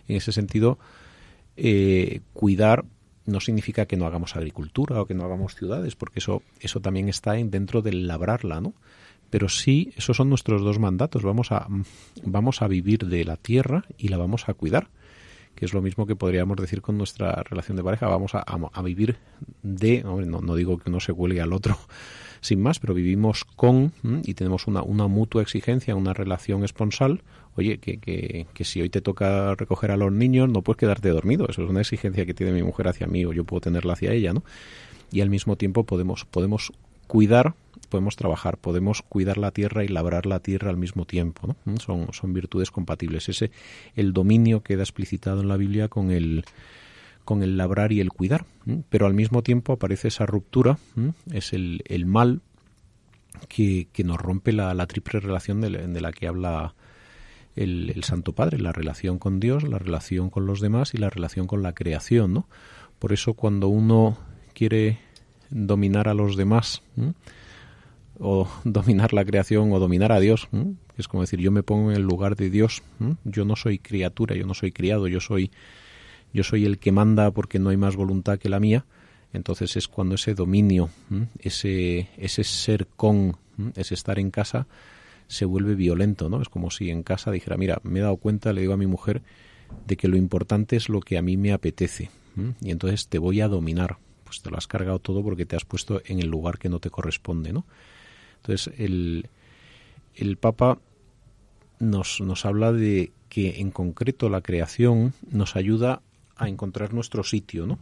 [0.09, 0.79] En ese sentido,
[1.57, 2.85] eh, cuidar
[3.27, 7.09] no significa que no hagamos agricultura o que no hagamos ciudades, porque eso, eso también
[7.09, 8.75] está dentro del labrarla, ¿no?
[9.29, 11.23] Pero sí, esos son nuestros dos mandatos.
[11.23, 11.69] Vamos a,
[12.25, 14.89] vamos a vivir de la tierra y la vamos a cuidar
[15.61, 18.09] que es lo mismo que podríamos decir con nuestra relación de pareja.
[18.09, 19.19] Vamos a, vivir
[19.63, 21.77] de, no, no, digo que uno se cuelgue al otro
[22.41, 23.93] sin más, pero vivimos con
[24.25, 27.23] y tenemos una, una mutua exigencia, una relación esponsal.
[27.57, 31.11] Oye, que, que, que, si hoy te toca recoger a los niños, no puedes quedarte
[31.11, 31.47] dormido.
[31.47, 34.13] Eso es una exigencia que tiene mi mujer hacia mí o yo puedo tenerla hacia
[34.15, 34.43] ella, ¿no?
[35.13, 36.73] Y al mismo tiempo podemos, podemos
[37.11, 37.55] cuidar,
[37.89, 41.57] podemos trabajar, podemos cuidar la tierra y labrar la tierra al mismo tiempo.
[41.65, 43.29] Mm, son, son virtudes compatibles.
[43.29, 43.51] Ese
[43.97, 46.45] el dominio queda explicitado en la Biblia con el
[47.25, 48.45] con el labrar y el cuidar,
[48.89, 50.79] pero al mismo tiempo aparece esa ruptura,
[51.33, 52.41] es el, el mal
[53.49, 56.75] que, que, nos rompe la, la triple relación de, de, la que habla
[57.55, 61.11] el, el, Santo Padre, la relación con Dios, la relación con los demás y la
[61.11, 62.33] relación con la creación.
[62.33, 62.49] ¿no?
[62.99, 64.19] Por eso cuando uno
[64.53, 64.99] quiere
[65.51, 66.83] dominar a los demás,
[68.19, 70.49] o dominar la creación, o dominar a Dios.
[70.97, 72.83] Es como decir, yo me pongo en el lugar de Dios.
[73.25, 75.51] Yo no soy criatura, yo no soy criado, yo soy,
[76.33, 78.85] yo soy el que manda porque no hay más voluntad que la mía.
[79.33, 80.91] Entonces es cuando ese dominio,
[81.39, 83.37] ese, ese ser con,
[83.77, 84.67] ese estar en casa,
[85.29, 86.43] se vuelve violento, ¿no?
[86.43, 88.89] Es como si en casa dijera, mira, me he dado cuenta, le digo a mi
[88.89, 89.23] mujer,
[89.87, 92.11] de que lo importante es lo que a mí me apetece.
[92.61, 93.99] Y entonces te voy a dominar
[94.31, 96.79] pues te lo has cargado todo porque te has puesto en el lugar que no
[96.79, 97.67] te corresponde, ¿no?
[98.37, 99.29] Entonces, el,
[100.15, 100.79] el Papa
[101.81, 106.01] nos, nos habla de que en concreto la creación nos ayuda
[106.37, 107.81] a encontrar nuestro sitio, ¿no?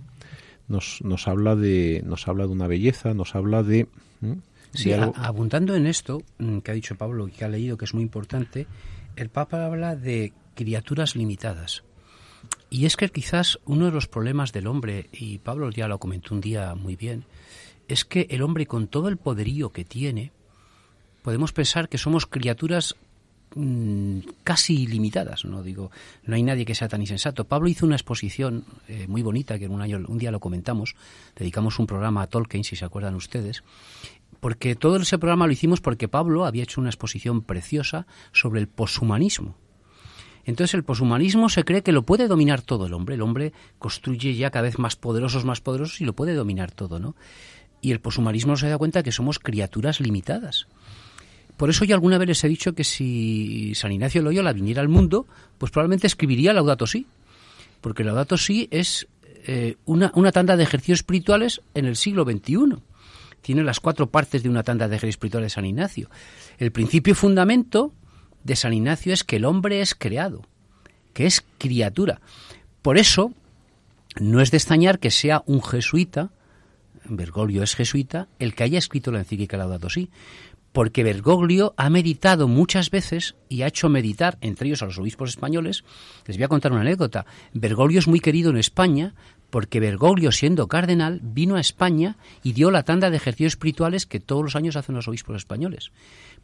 [0.68, 3.88] Nos, nos habla de nos habla de una belleza, nos habla de
[4.72, 7.92] Sí, abundando en esto mm, que ha dicho Pablo y que ha leído que es
[7.92, 8.66] muy importante,
[9.16, 11.84] el Papa habla de criaturas limitadas.
[12.70, 16.34] Y es que quizás uno de los problemas del hombre, y Pablo ya lo comentó
[16.34, 17.24] un día muy bien,
[17.88, 20.32] es que el hombre con todo el poderío que tiene,
[21.22, 22.94] podemos pensar que somos criaturas
[23.54, 25.90] mm, casi ilimitadas, no digo,
[26.24, 27.44] no hay nadie que sea tan insensato.
[27.44, 30.94] Pablo hizo una exposición eh, muy bonita que en un año, un día lo comentamos,
[31.36, 33.64] dedicamos un programa a Tolkien, si se acuerdan ustedes,
[34.40, 38.68] porque todo ese programa lo hicimos porque Pablo había hecho una exposición preciosa sobre el
[38.68, 39.56] poshumanismo
[40.48, 43.16] entonces el poshumanismo se cree que lo puede dominar todo el hombre.
[43.16, 46.98] El hombre construye ya cada vez más poderosos, más poderosos y lo puede dominar todo,
[46.98, 47.14] ¿no?
[47.82, 50.66] Y el poshumanismo se da cuenta que somos criaturas limitadas.
[51.58, 54.88] Por eso yo alguna vez les he dicho que si San Ignacio Loyola viniera al
[54.88, 55.26] mundo,
[55.58, 57.06] pues probablemente escribiría Laudato Si.
[57.82, 59.06] Porque Laudato Si es
[59.46, 62.78] eh, una, una tanda de ejercicios espirituales en el siglo XXI.
[63.42, 66.08] tiene las cuatro partes de una tanda de ejercicios espirituales de San Ignacio.
[66.56, 67.92] El principio y fundamento
[68.48, 70.42] de San Ignacio es que el hombre es creado,
[71.12, 72.20] que es criatura.
[72.82, 73.32] Por eso,
[74.18, 76.30] no es de extrañar que sea un jesuita,
[77.04, 80.10] Bergoglio es jesuita, el que haya escrito la encíclica Laudato Si,
[80.72, 85.30] porque Bergoglio ha meditado muchas veces y ha hecho meditar, entre ellos a los obispos
[85.30, 85.84] españoles.
[86.26, 87.26] Les voy a contar una anécdota.
[87.52, 89.14] Bergoglio es muy querido en España
[89.50, 94.20] porque Bergoglio, siendo cardenal, vino a España y dio la tanda de ejercicios espirituales que
[94.20, 95.90] todos los años hacen los obispos españoles.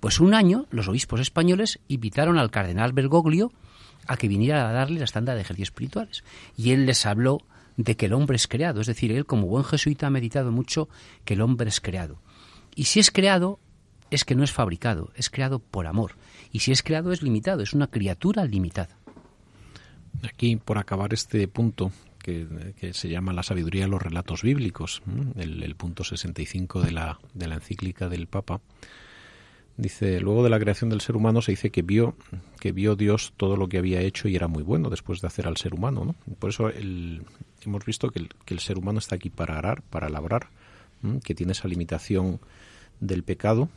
[0.00, 3.52] Pues un año los obispos españoles invitaron al cardenal Bergoglio
[4.06, 6.24] a que viniera a darle la tanda de ejercicios espirituales.
[6.56, 7.42] Y él les habló
[7.76, 10.88] de que el hombre es creado, es decir, él como buen jesuita ha meditado mucho
[11.24, 12.20] que el hombre es creado.
[12.74, 13.58] Y si es creado,
[14.10, 16.16] es que no es fabricado, es creado por amor.
[16.52, 18.96] Y si es creado, es limitado, es una criatura limitada.
[20.22, 21.90] Aquí, por acabar este punto,
[22.24, 25.02] que, se llama la sabiduría de los relatos bíblicos,
[25.36, 28.62] el, punto 65 de la, de la encíclica del Papa,
[29.76, 32.16] dice, luego de la creación del ser humano se dice que vio,
[32.60, 35.46] que vio Dios todo lo que había hecho y era muy bueno después de hacer
[35.46, 36.04] al ser humano.
[36.04, 36.34] ¿no?
[36.36, 40.08] Por eso hemos visto que el, que el, ser humano está aquí para arar, para
[40.08, 40.48] labrar,
[41.22, 42.40] que tiene esa limitación
[43.00, 43.68] del pecado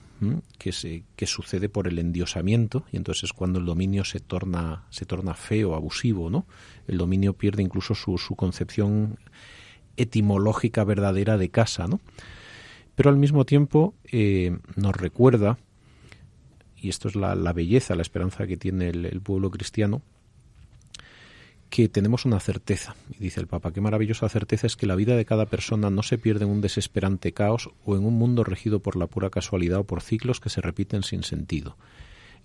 [0.58, 4.86] que, se, que sucede por el endiosamiento y entonces es cuando el dominio se torna,
[4.90, 6.48] se torna feo, abusivo, ¿no?
[6.88, 9.20] El dominio pierde incluso su, su concepción
[9.96, 12.00] etimológica verdadera de casa, ¿no?
[12.96, 15.60] Pero al mismo tiempo eh, nos recuerda,
[16.76, 20.02] y esto es la, la, belleza, la esperanza que tiene el pueblo cristiano,
[21.70, 22.96] que tenemos una certeza.
[23.12, 26.04] Y dice el Papa, qué maravillosa certeza es que la vida de cada persona no
[26.04, 29.80] se pierde en un desesperante caos o en un mundo regido por la pura casualidad
[29.80, 31.78] o por ciclos que se repiten sin sentido.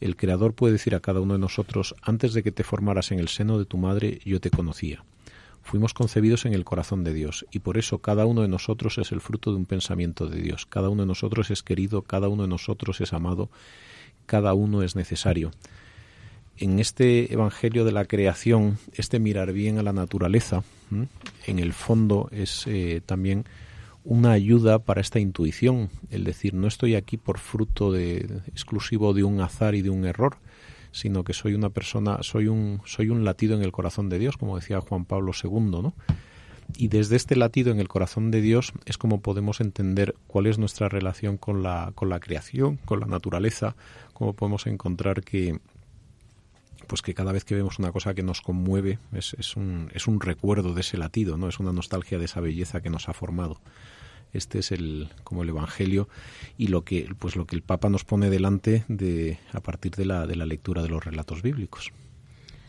[0.00, 3.20] El Creador puede decir a cada uno de nosotros, antes de que te formaras en
[3.20, 5.04] el seno de tu madre, yo te conocía.
[5.62, 9.12] Fuimos concebidos en el corazón de Dios, y por eso cada uno de nosotros es
[9.12, 10.66] el fruto de un pensamiento de Dios.
[10.66, 13.48] Cada uno de nosotros es querido, cada uno de nosotros es amado,
[14.26, 15.52] cada uno es necesario
[16.58, 20.62] en este Evangelio de la creación, este mirar bien a la naturaleza,
[21.46, 23.44] en el fondo es eh, también
[24.04, 29.24] una ayuda para esta intuición, el decir, no estoy aquí por fruto de, exclusivo de
[29.24, 30.36] un azar y de un error,
[30.90, 34.36] sino que soy una persona, soy un, soy un latido en el corazón de Dios,
[34.36, 35.94] como decía Juan Pablo II, ¿no?
[36.76, 40.58] Y desde este latido en el corazón de Dios es como podemos entender cuál es
[40.58, 43.76] nuestra relación con la, con la creación, con la naturaleza,
[44.14, 45.58] cómo podemos encontrar que,
[46.86, 50.06] pues que cada vez que vemos una cosa que nos conmueve es, es, un, es
[50.06, 51.48] un recuerdo de ese latido, ¿no?
[51.48, 53.60] Es una nostalgia de esa belleza que nos ha formado.
[54.32, 56.08] Este es el como el evangelio
[56.56, 60.06] y lo que pues lo que el Papa nos pone delante de a partir de
[60.06, 61.92] la de la lectura de los relatos bíblicos.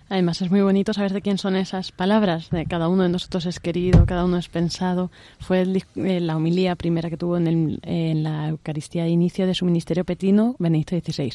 [0.09, 3.45] Además es muy bonito saber de quién son esas palabras, de cada uno de nosotros
[3.45, 5.09] es querido, cada uno es pensado.
[5.39, 5.61] Fue
[5.95, 9.65] eh, la homilía primera que tuvo en, el, en la Eucaristía de inicio de su
[9.65, 11.33] ministerio petino, Benedicto XVI.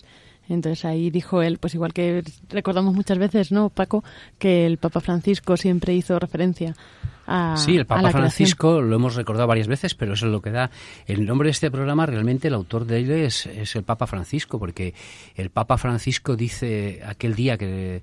[0.48, 4.02] Entonces ahí dijo él, pues igual que recordamos muchas veces, ¿no, Paco?
[4.38, 6.74] Que el Papa Francisco siempre hizo referencia
[7.26, 7.56] a.
[7.56, 10.70] Sí, el Papa Francisco lo hemos recordado varias veces, pero eso es lo que da
[11.06, 12.06] el nombre de este programa.
[12.06, 14.94] Realmente el autor de él es, el Papa Francisco, porque
[15.36, 18.02] el Papa Francisco dice aquel día que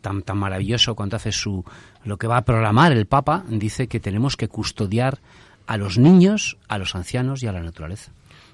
[0.00, 1.64] tan, tan maravilloso cuando hace su
[2.04, 5.18] lo que va a programar el Papa, dice que tenemos que custodiar
[5.66, 8.10] a los niños, a los ancianos y a la naturaleza.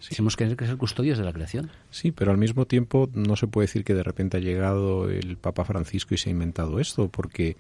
[0.09, 1.71] Tenemos que ser custodios de la creación.
[1.91, 5.37] Sí, pero al mismo tiempo no se puede decir que de repente ha llegado el
[5.37, 7.57] Papa Francisco y se ha inventado esto, porque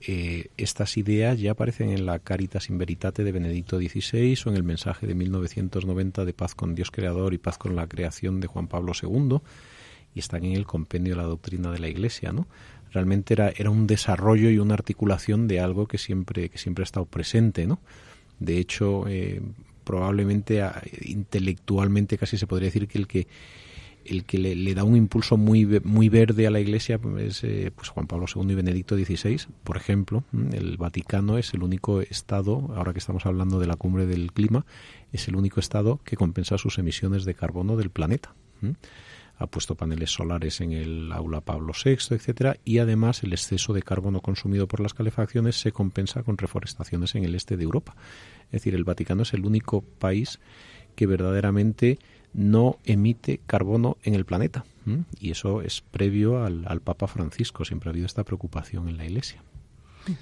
[0.00, 4.56] eh, estas ideas ya aparecen en la Caritas in Veritate de Benedicto XVI o en
[4.56, 8.46] el mensaje de 1990 de paz con Dios Creador y paz con la creación de
[8.46, 9.38] Juan Pablo II
[10.14, 12.46] y están en el compendio de la doctrina de la Iglesia, ¿no?
[12.92, 16.84] Realmente era, era un desarrollo y una articulación de algo que siempre, que siempre ha
[16.84, 17.80] estado presente, ¿no?
[18.38, 19.42] De hecho, eh,
[19.88, 20.62] probablemente
[21.00, 23.26] intelectualmente casi se podría decir que el que
[24.04, 27.88] el que le, da un impulso muy muy verde a la Iglesia es eh, pues
[27.88, 30.24] Juan Pablo II y Benedicto XVI, por ejemplo.
[30.52, 34.66] El Vaticano es el único Estado, ahora que estamos hablando de la cumbre del clima,
[35.12, 38.34] es el único Estado que compensa sus emisiones de carbono del planeta.
[39.38, 43.82] Ha puesto paneles solares en el aula Pablo VI, etcétera, y además el exceso de
[43.82, 47.94] carbono consumido por las calefacciones se compensa con reforestaciones en el este de Europa.
[48.46, 50.40] Es decir, el Vaticano es el único país
[50.96, 51.98] que verdaderamente
[52.34, 54.64] no emite carbono en el planeta.
[55.20, 57.64] Y eso es previo al, Papa Francisco.
[57.64, 59.42] Siempre ha habido esta preocupación en la Iglesia.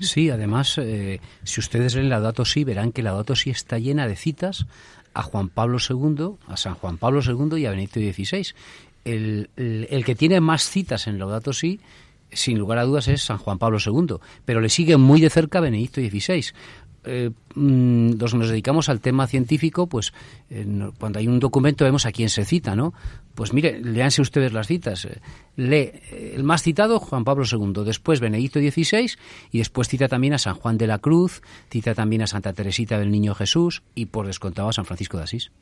[0.01, 3.79] Sí, además, eh, si ustedes leen la Dato Si, verán que la Dato Si está
[3.79, 4.67] llena de citas
[5.15, 8.55] a Juan Pablo II, a San Juan Pablo II y a Benedicto XVI.
[9.07, 11.81] El, que tiene más citas en Laudato Si,
[12.33, 15.61] sin lugar a dudas, es San Juan Pablo II, pero le sigue muy de cerca
[15.61, 16.53] Benedicto XVI.
[17.09, 20.13] eh, mm, nos dedicamos al tema científico, pues
[20.99, 22.95] cuando hay un documento vemos a quién se cita, ¿no?
[23.37, 25.07] Pues mire, léanse ustedes las citas.
[25.55, 29.13] Lee el más citado, Juan Pablo II, después Benedicto XVI
[29.53, 32.99] y después cita también a San Juan de la Cruz, cita también a Santa Teresita
[32.99, 35.53] del Niño Jesús y por descontado a San Francisco de Asís.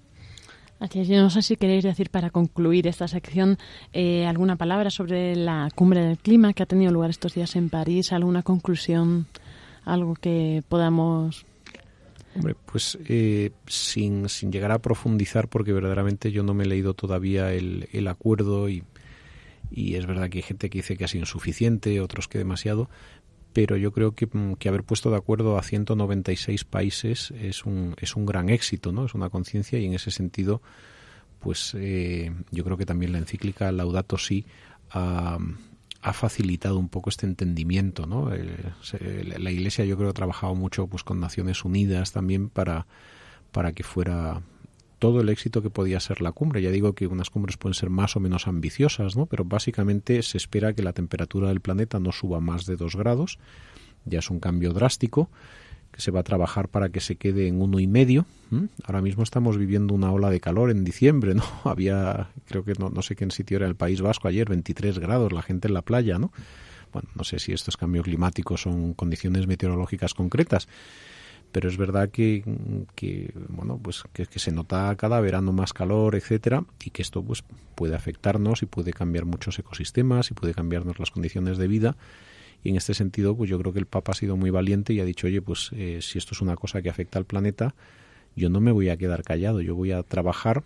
[0.81, 3.59] Así no sé si queréis decir para concluir esta sección
[3.93, 7.71] eh, alguna palabra sobre la cumbre del clima que ha tenido lugar estos días en
[7.71, 9.27] París, alguna conclusión,
[9.85, 11.47] algo que podamos
[12.37, 16.93] Hombre, pues eh, sin, sin, llegar a profundizar, porque verdaderamente yo no me he leído
[16.93, 18.83] todavía el, el acuerdo y,
[19.71, 22.91] y, es verdad que hay gente que dice que sido insuficiente, otros que demasiado,
[23.55, 27.95] pero yo creo que, mm, que, haber puesto de acuerdo a 196 países es un,
[27.99, 29.07] es un gran éxito, ¿no?
[29.07, 30.61] Es una conciencia y en ese sentido,
[31.39, 34.45] pues eh, yo creo que también la encíclica Laudato Si
[34.91, 35.39] ha,
[36.13, 38.29] facilitado un poco este entendimiento, ¿no?
[38.29, 42.87] la Iglesia yo creo ha trabajado mucho pues con Naciones Unidas también para,
[43.53, 44.43] para que fuera
[45.05, 46.63] todo el éxito que podía ser la cumbre.
[46.63, 49.27] Ya digo que unas cumbres pueden ser más o menos ambiciosas, ¿no?
[49.27, 53.39] Pero básicamente se espera que la temperatura del planeta no suba más de dos grados.
[54.07, 55.29] Ya es un cambio drástico
[55.93, 58.25] que se va a trabajar para que se quede en uno y medio.
[58.85, 61.45] Ahora mismo estamos viviendo una ola de calor en diciembre, ¿no?
[61.65, 65.35] Había, creo que no, no sé qué sitio era el País Vasco ayer, 23 grados,
[65.35, 66.33] la gente en la playa, ¿no?
[66.95, 70.67] Bueno, no sé si estos cambios climáticos son condiciones meteorológicas concretas,
[71.55, 72.43] pero es verdad que,
[73.49, 77.45] bueno pues que, se nota cada verano más calor etcétera y que esto pues
[77.77, 81.97] puede afectarnos y puede cambiar muchos ecosistemas y puede cambiarnos las condiciones de vida.
[82.65, 85.01] Y en este sentido pues yo creo que el Papa ha sido muy valiente y
[85.01, 87.77] ha dicho oye pues eh, si esto es una cosa que afecta al planeta
[88.35, 90.65] yo no me voy a quedar callado, yo voy a trabajar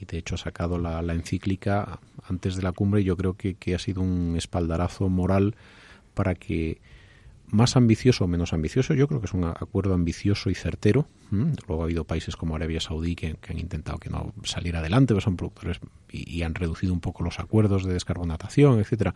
[0.00, 3.02] y de hecho ha sacado la, la, encíclica antes de la cumbre.
[3.02, 5.54] Y yo creo que, que ha sido un espaldarazo moral
[6.14, 6.80] para que
[7.50, 11.08] más ambicioso o menos ambicioso, yo creo que es un acuerdo ambicioso y certero.
[11.30, 15.24] Luego ha habido países como Arabia Saudí que, han intentado que no saliera adelante, pues
[15.24, 15.80] son productores
[16.10, 19.14] y, han reducido un poco los acuerdos de descarbonatación, etcétera.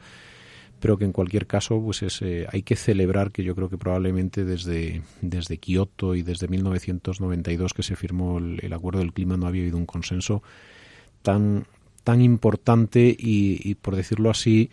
[0.80, 3.76] Pero que en cualquier caso, pues es, eh, hay que celebrar que yo creo que
[3.76, 9.46] probablemente desde, desde Kioto y desde 1992 que se firmó el, acuerdo del clima no
[9.46, 10.42] había habido un consenso
[11.22, 11.66] tan,
[12.02, 14.70] tan importante y por decirlo así,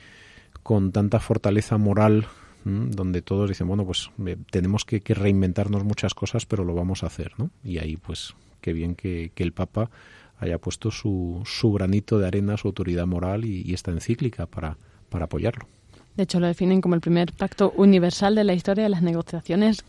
[0.63, 2.27] con tanta fortaleza moral
[2.67, 7.07] donde todos dicen, bueno, pues eh, tenemos que, reinventarnos muchas cosas, pero lo vamos a
[7.07, 7.49] hacer, ¿no?
[7.63, 9.89] Y ahí, pues, qué bien que, el Papa
[10.39, 14.77] haya puesto su, su, granito de arena, su autoridad moral y, esta encíclica para,
[15.09, 15.67] para apoyarlo.
[16.15, 19.83] De hecho, lo definen como el primer pacto universal de la historia de las negociaciones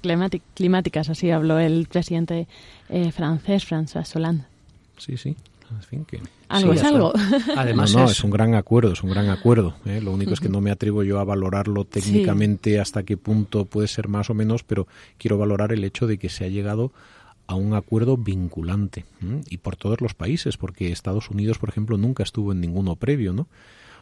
[0.55, 1.09] climáticas.
[1.09, 2.47] Así habló el presidente
[2.91, 4.45] eh, francés, François Hollande.
[4.99, 5.35] Sí, sí
[6.48, 7.12] algo es algo.
[7.57, 8.24] Además, no, es...
[8.24, 9.74] un gran acuerdo, es un gran acuerdo.
[9.85, 10.00] ¿eh?
[10.02, 13.88] Lo único es que no me atrevo yo a valorarlo técnicamente hasta qué punto puede
[13.88, 14.87] ser más o menos, pero
[15.18, 16.92] quiero valorar el hecho de que se ha llegado
[17.46, 19.07] a un acuerdo vinculante
[19.48, 23.33] y por todos los países, porque Estados Unidos, por ejemplo, nunca estuvo en ninguno previo,
[23.33, 23.48] ¿no?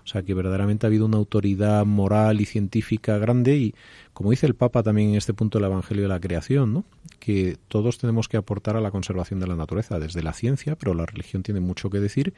[0.07, 3.75] O sea que verdaderamente ha habido una autoridad moral y científica grande y,
[4.13, 6.85] como dice el Papa también en este punto del Evangelio de la Creación, ¿no?
[7.19, 10.95] que todos tenemos que aportar a la conservación de la naturaleza desde la ciencia, pero
[10.95, 12.35] la religión tiene mucho que decir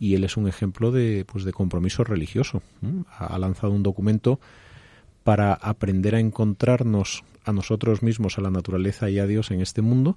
[0.00, 2.62] y él es un ejemplo de, pues, de compromiso religioso.
[3.10, 4.40] Ha lanzado un documento
[5.22, 9.82] para aprender a encontrarnos a nosotros mismos, a la naturaleza y a Dios en este
[9.82, 10.16] mundo,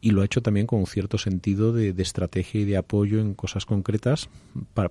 [0.00, 3.20] y lo ha hecho también con un cierto sentido de, de estrategia y de apoyo
[3.20, 4.28] en cosas concretas
[4.74, 4.90] para,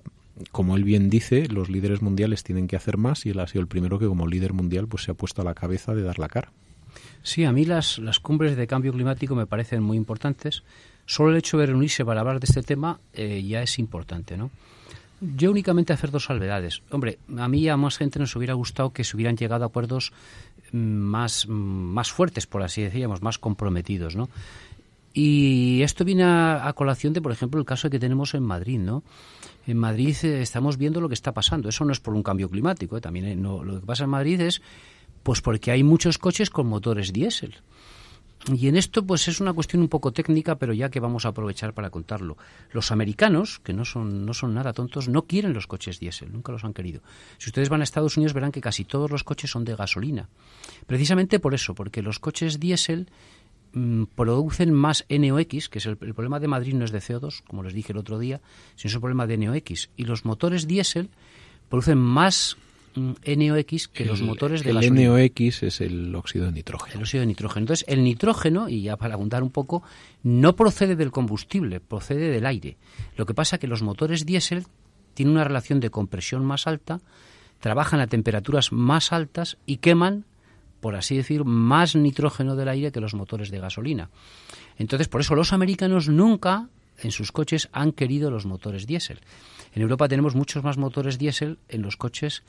[0.52, 3.62] como él bien dice, los líderes mundiales tienen que hacer más y él ha sido
[3.62, 6.18] el primero que como líder mundial pues se ha puesto a la cabeza de dar
[6.18, 6.52] la cara.
[7.22, 10.62] Sí, a mí las, las cumbres de cambio climático me parecen muy importantes.
[11.06, 14.50] Solo el hecho de reunirse para hablar de este tema eh, ya es importante, ¿no?
[15.20, 16.82] Yo únicamente hacer dos salvedades.
[16.90, 20.12] Hombre, a mí a más gente nos hubiera gustado que se hubieran llegado a acuerdos
[20.72, 24.30] mm, más, mm, más fuertes, por así decirlo, más comprometidos, ¿no?
[25.12, 29.02] Y esto viene a, colación de, por ejemplo, el caso que tenemos en Madrid, ¿no?
[29.70, 31.68] En Madrid eh, estamos viendo lo que está pasando.
[31.68, 33.00] Eso no es por un cambio climático, ¿eh?
[33.00, 34.62] también eh, lo que pasa en Madrid es
[35.22, 37.54] pues porque hay muchos coches con motores diésel.
[38.52, 41.28] Y en esto pues es una cuestión un poco técnica, pero ya que vamos a
[41.28, 42.36] aprovechar para contarlo.
[42.72, 46.50] Los americanos, que no son, no son nada tontos, no quieren los coches diésel, nunca
[46.50, 47.00] los han querido.
[47.38, 50.28] Si ustedes van a Estados Unidos verán que casi todos los coches son de gasolina.
[50.88, 53.08] Precisamente por eso, porque los coches diésel
[53.72, 57.62] Mm, producen más NOx, que es el, problema de Madrid no es de CO2, como
[57.62, 58.40] les dije el otro día,
[58.74, 59.90] sino es un problema de NOx.
[59.96, 61.08] Y los motores diésel
[61.68, 62.56] producen más
[62.96, 66.96] mm, NOx que los motores de el NOx es el óxido de nitrógeno.
[66.96, 67.62] El óxido de nitrógeno.
[67.62, 69.84] Entonces, el nitrógeno, y ya para abundar un poco,
[70.24, 72.76] no procede del combustible, procede del aire.
[73.16, 74.64] Lo que pasa es que los motores diésel
[75.14, 77.00] tienen una relación de compresión más alta,
[77.60, 80.24] trabajan a temperaturas más altas y queman
[80.80, 84.10] por así decir, más nitrógeno del aire que los motores de gasolina.
[84.78, 86.68] Entonces, por eso los americanos nunca
[86.98, 89.20] en sus coches han querido los motores diésel.
[89.74, 92.42] En Europa tenemos muchos más motores diésel en los coches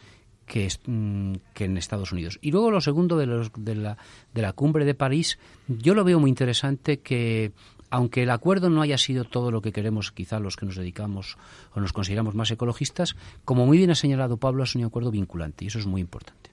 [0.45, 2.39] que, mm, que, en Estados Unidos.
[2.41, 3.97] Y luego lo segundo de, los, de, la,
[4.33, 7.51] de la cumbre de París, yo lo veo muy interesante que
[7.89, 11.37] aunque el acuerdo no haya sido todo lo que queremos, quizá los que nos dedicamos
[11.75, 15.65] o nos consideramos más ecologistas, como muy bien ha señalado Pablo, es un acuerdo vinculante
[15.65, 16.50] y eso es muy importante.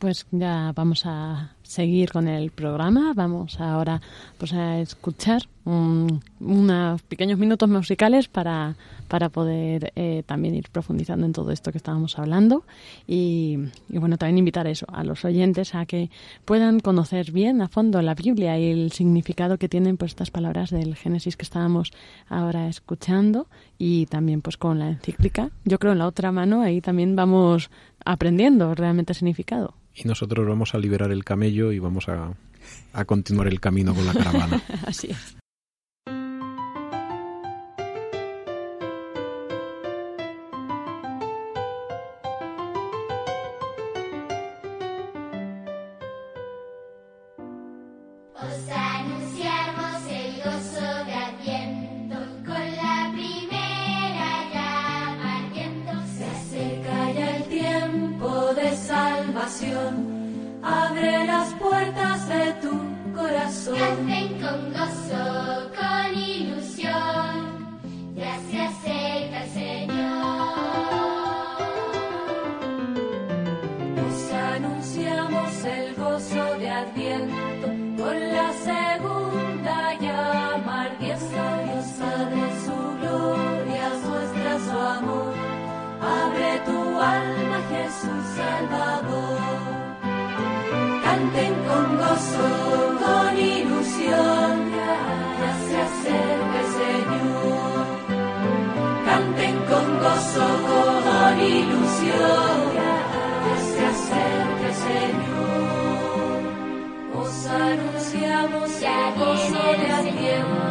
[0.00, 3.12] Pues ya vamos a seguir con el programa.
[3.14, 4.00] Vamos ahora
[4.38, 8.76] pues a escuchar unos pequeños minutos musicales para,
[9.08, 12.64] para poder eh, también ir profundizando en todo esto que estábamos hablando.
[13.06, 13.58] Y,
[13.90, 16.08] bueno también invitar eso a los oyentes a que
[16.46, 20.70] puedan conocer bien a fondo la Biblia y el significado que tienen pues estas palabras
[20.70, 21.92] del Génesis que estábamos
[22.26, 25.50] ahora escuchando y también pues con la encíclica.
[25.66, 27.68] Yo creo en la otra mano ahí también vamos
[28.02, 32.34] aprendiendo realmente el significado y nosotros vamos a liberar el camello y vamos a,
[32.92, 34.62] a continuar el camino con la caravana.
[34.86, 35.36] Así es.
[101.40, 106.40] Ilusión, ya se acerca el Señor.
[107.20, 110.68] Os anunciamos que aquí será tiempo.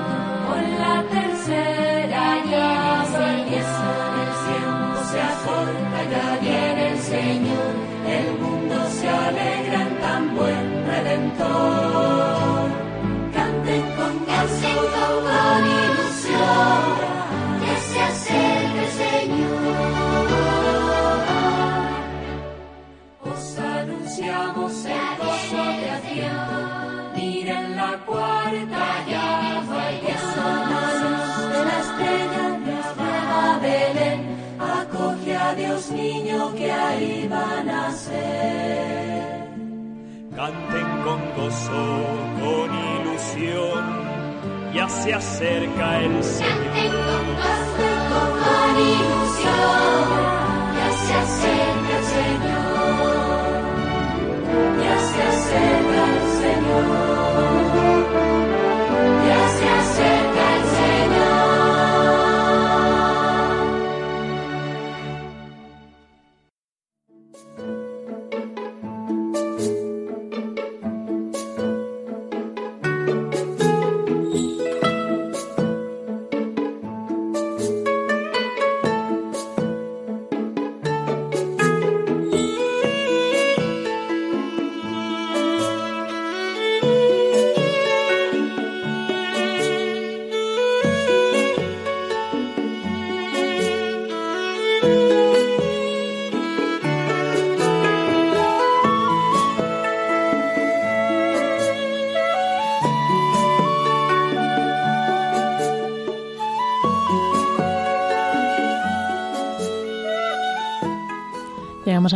[0.48, 3.88] Con la tercera ya se empieza
[4.22, 4.78] el cielo,
[5.12, 7.72] se acerca ya bien el Señor.
[8.08, 12.70] El mundo se alegra en tan buen redentor.
[13.34, 14.84] Canten con calzado,
[15.26, 16.09] con ilusión.
[40.36, 41.84] Canten con gozo,
[42.40, 43.84] con ilusión,
[44.74, 46.56] ya se acerca el Señor.
[46.74, 49.09] Canten con gozo, con ilusión,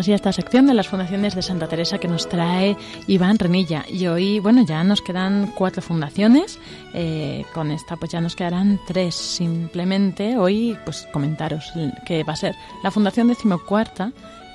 [0.04, 2.76] así a esta sección de las fundaciones de Santa Teresa que nos trae
[3.08, 3.86] Iván Renilla.
[3.88, 6.60] Y hoy, bueno, ya nos quedan cuatro fundaciones.
[6.94, 9.16] Eh, con esta, pues ya nos quedarán tres.
[9.16, 11.72] Simplemente hoy, pues comentaros
[12.06, 14.12] que va a ser la Fundación Decimocuarta,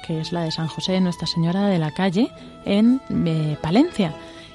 [0.06, 2.30] que es la de San José Nuestra Señora de la Calle,
[2.66, 4.12] en eh, Palencia.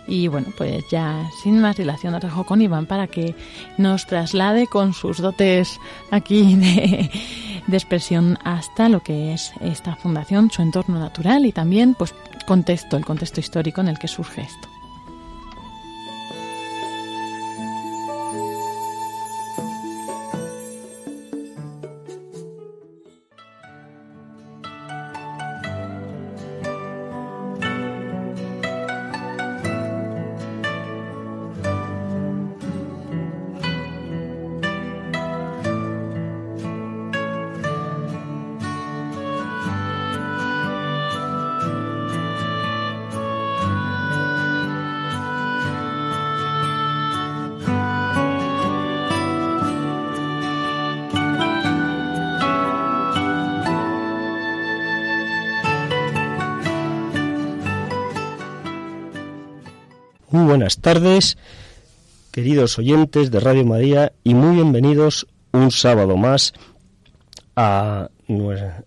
[0.07, 3.35] Y bueno, pues ya sin más dilación os con Iván para que
[3.77, 5.79] nos traslade con sus dotes
[6.11, 7.09] aquí de,
[7.67, 12.13] de expresión hasta lo que es esta fundación, su entorno natural y también pues
[12.45, 14.72] contexto, el contexto histórico en el que surge esto.
[60.63, 61.37] Buenas tardes,
[62.31, 66.53] queridos oyentes de Radio María, y muy bienvenidos un sábado más
[67.57, 68.07] a,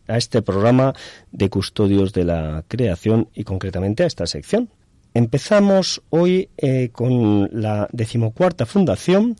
[0.09, 0.95] a este programa
[1.33, 4.70] de Custodios de la Creación y concretamente a esta sección.
[5.12, 9.37] Empezamos hoy eh, con la decimocuarta fundación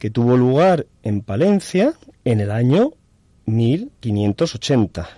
[0.00, 1.92] que tuvo lugar en Palencia
[2.24, 2.94] en el año
[3.46, 5.08] 1580.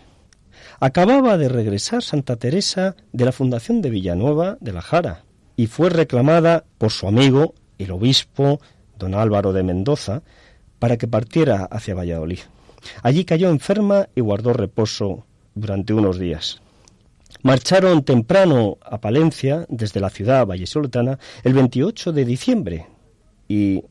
[0.79, 5.25] Acababa de regresar Santa Teresa de la fundación de Villanueva de la Jara
[5.61, 8.63] y fue reclamada por su amigo, el obispo
[8.99, 10.23] don Álvaro de Mendoza,
[10.79, 12.39] para que partiera hacia Valladolid.
[13.03, 16.63] Allí cayó enferma y guardó reposo durante unos días.
[17.43, 22.87] Marcharon temprano a Palencia desde la ciudad vallesoletana el 28 de diciembre
[23.47, 23.85] y,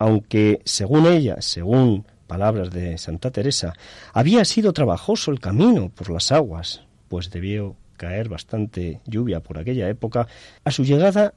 [0.00, 3.74] aunque según ella, según palabras de Santa Teresa,
[4.12, 9.88] había sido trabajoso el camino por las aguas, pues debió caer bastante lluvia por aquella
[9.88, 10.26] época,
[10.64, 11.34] a su llegada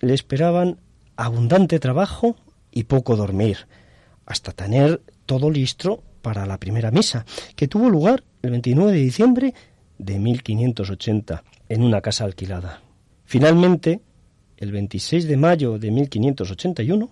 [0.00, 0.78] le esperaban
[1.16, 2.36] abundante trabajo
[2.70, 3.66] y poco dormir,
[4.26, 7.24] hasta tener todo listo para la primera misa,
[7.56, 9.54] que tuvo lugar el 29 de diciembre
[9.98, 12.82] de 1580 en una casa alquilada.
[13.24, 14.00] Finalmente,
[14.56, 17.10] el 26 de mayo de 1581,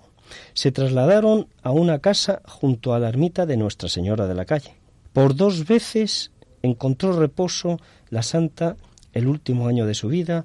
[0.54, 4.74] se trasladaron a una casa junto a la ermita de Nuestra Señora de la Calle.
[5.12, 6.32] Por dos veces
[6.62, 7.80] encontró reposo
[8.10, 8.76] la santa
[9.12, 10.44] el último año de su vida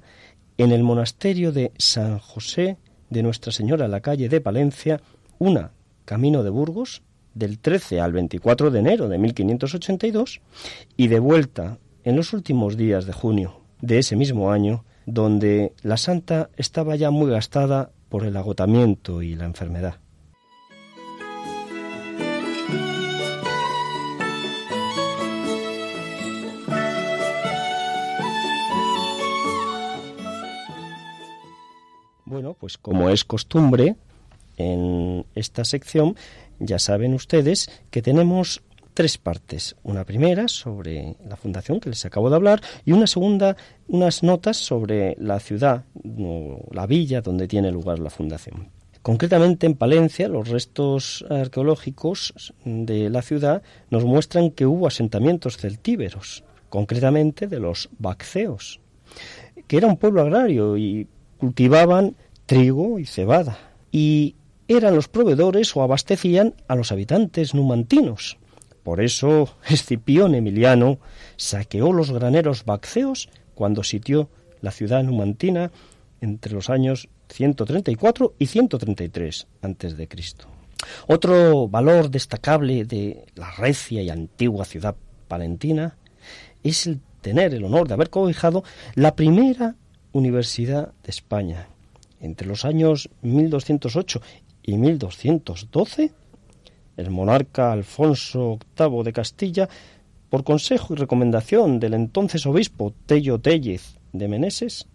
[0.58, 2.78] en el monasterio de San José
[3.10, 5.00] de Nuestra Señora la Calle de Palencia,
[5.38, 5.72] una
[6.04, 7.02] camino de Burgos,
[7.34, 10.40] del 13 al 24 de enero de 1582,
[10.96, 15.96] y de vuelta en los últimos días de junio de ese mismo año, donde la
[15.96, 20.01] santa estaba ya muy gastada por el agotamiento y la enfermedad.
[32.42, 33.94] Bueno, pues como es costumbre
[34.56, 36.16] en esta sección,
[36.58, 38.62] ya saben ustedes que tenemos
[38.94, 39.76] tres partes.
[39.84, 44.56] Una primera sobre la fundación que les acabo de hablar y una segunda, unas notas
[44.56, 45.84] sobre la ciudad,
[46.72, 48.70] la villa donde tiene lugar la fundación.
[49.02, 56.42] Concretamente en Palencia, los restos arqueológicos de la ciudad nos muestran que hubo asentamientos celtíberos,
[56.70, 58.80] concretamente de los Bacceos,
[59.68, 61.06] que era un pueblo agrario y
[61.38, 62.16] cultivaban
[62.46, 63.58] trigo y cebada,
[63.90, 64.36] y
[64.68, 68.38] eran los proveedores o abastecían a los habitantes numantinos.
[68.82, 70.98] Por eso Escipión Emiliano
[71.36, 74.28] saqueó los graneros bacceos cuando sitió
[74.60, 75.70] la ciudad numantina
[76.20, 80.46] entre los años 134 y 133 antes de Cristo.
[81.06, 84.96] Otro valor destacable de la recia y antigua ciudad
[85.28, 85.96] palentina
[86.62, 88.64] es el tener el honor de haber cobijado
[88.94, 89.76] la primera
[90.12, 91.68] universidad de España.
[92.22, 94.22] Entre los años 1208
[94.62, 96.12] y 1212
[96.96, 99.68] el monarca Alfonso VIII de Castilla,
[100.28, 104.86] por consejo y recomendación del entonces obispo Tello Tellez de Meneses,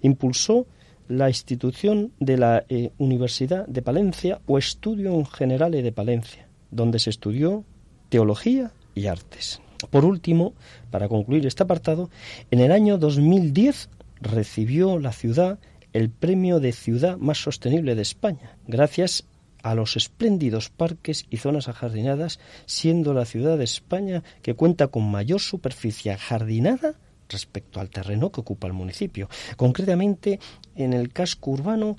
[0.00, 0.66] impulsó
[1.08, 6.98] la institución de la eh, Universidad de Palencia o Estudio en Generale de Palencia, donde
[6.98, 7.64] se estudió
[8.08, 9.60] teología y artes.
[9.90, 10.54] Por último,
[10.90, 12.10] para concluir este apartado,
[12.50, 15.58] en el año 2010 recibió la ciudad
[15.96, 19.24] el premio de ciudad más sostenible de España, gracias
[19.62, 25.10] a los espléndidos parques y zonas ajardinadas, siendo la ciudad de España que cuenta con
[25.10, 26.96] mayor superficie ajardinada
[27.30, 29.30] respecto al terreno que ocupa el municipio.
[29.56, 30.38] Concretamente,
[30.74, 31.96] en el casco urbano,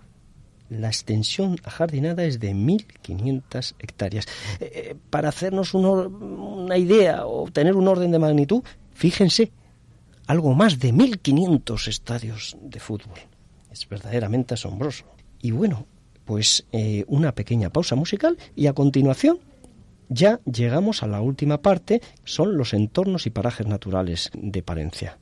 [0.70, 4.28] la extensión ajardinada es de 1.500 hectáreas.
[4.60, 8.62] Eh, eh, para hacernos una idea o tener un orden de magnitud,
[8.94, 9.52] fíjense,
[10.28, 13.18] algo más de 1.500 estadios de fútbol.
[13.78, 15.06] Es verdaderamente asombroso.
[15.40, 15.86] Y bueno,
[16.26, 19.40] pues eh, una pequeña pausa musical y a continuación
[20.10, 25.20] ya llegamos a la última parte, son los entornos y parajes naturales de Palencia.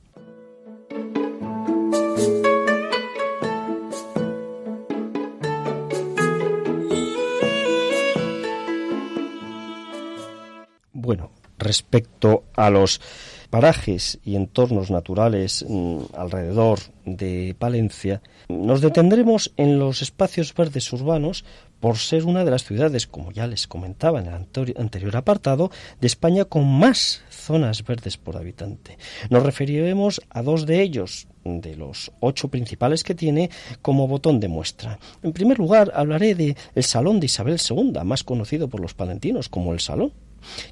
[10.94, 13.02] Bueno, respecto a los
[13.50, 21.46] parajes y entornos naturales mm, alrededor de Palencia, nos detendremos en los espacios verdes urbanos
[21.80, 26.08] por ser una de las ciudades, como ya les comentaba en el anterior apartado, de
[26.08, 28.98] España con más zonas verdes por habitante.
[29.30, 33.52] Nos referiremos a dos de ellos, de los ocho principales que tiene,
[33.82, 35.00] como botón de muestra.
[35.22, 39.48] En primer lugar, hablaré de el Salón de Isabel II, más conocido por los palentinos
[39.48, 40.12] como el Salón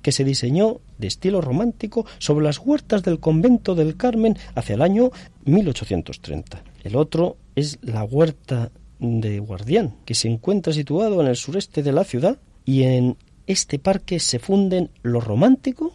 [0.01, 4.81] que se diseñó de estilo romántico sobre las huertas del convento del Carmen hacia el
[4.81, 5.11] año
[5.45, 6.63] 1830.
[6.83, 11.91] El otro es la huerta de Guardián, que se encuentra situado en el sureste de
[11.91, 13.17] la ciudad y en
[13.47, 15.93] este parque se funden lo romántico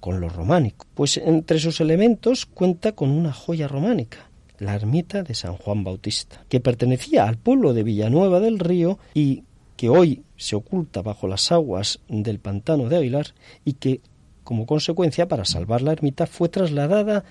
[0.00, 5.34] con lo románico, pues entre sus elementos cuenta con una joya románica, la ermita de
[5.34, 9.44] San Juan Bautista, que pertenecía al pueblo de Villanueva del Río y
[9.76, 14.00] que hoy se oculta bajo las aguas del pantano de Aguilar y que,
[14.42, 17.24] como consecuencia, para salvar la ermita, fue trasladada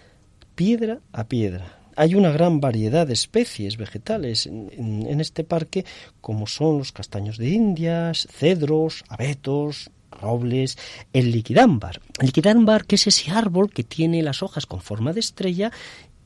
[0.54, 1.80] piedra a piedra.
[1.96, 5.86] Hay una gran variedad de especies vegetales en, este parque,
[6.22, 10.78] como son los castaños de Indias, cedros, abetos, robles,
[11.12, 12.02] el liquidámbar.
[12.20, 15.72] El liquidámbar, que es ese árbol que tiene las hojas con forma de estrella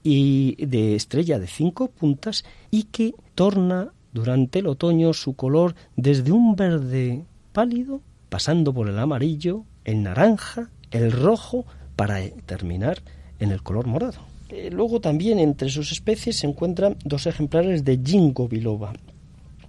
[0.04, 6.32] y de estrella de cinco puntas y que torna durante el otoño su color desde
[6.32, 13.02] un verde pálido, pasando por el amarillo, el naranja, el rojo, para terminar
[13.40, 14.20] en el color morado.
[14.50, 18.94] Eh, luego también entre sus especies se encuentran dos ejemplares de Ginkgo biloba.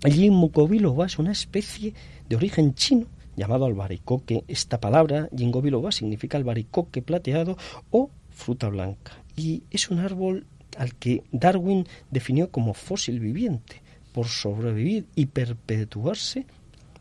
[0.02, 1.94] El Ginkgo biloba es una especie
[2.28, 4.44] de origen chino llamado albaricoque.
[4.48, 7.56] Esta palabra, Ginkgo biloba, significa albaricoque plateado
[7.90, 9.12] o fruta blanca.
[9.36, 13.83] Y es un árbol al que Darwin definió como fósil viviente
[14.14, 16.46] por sobrevivir y perpetuarse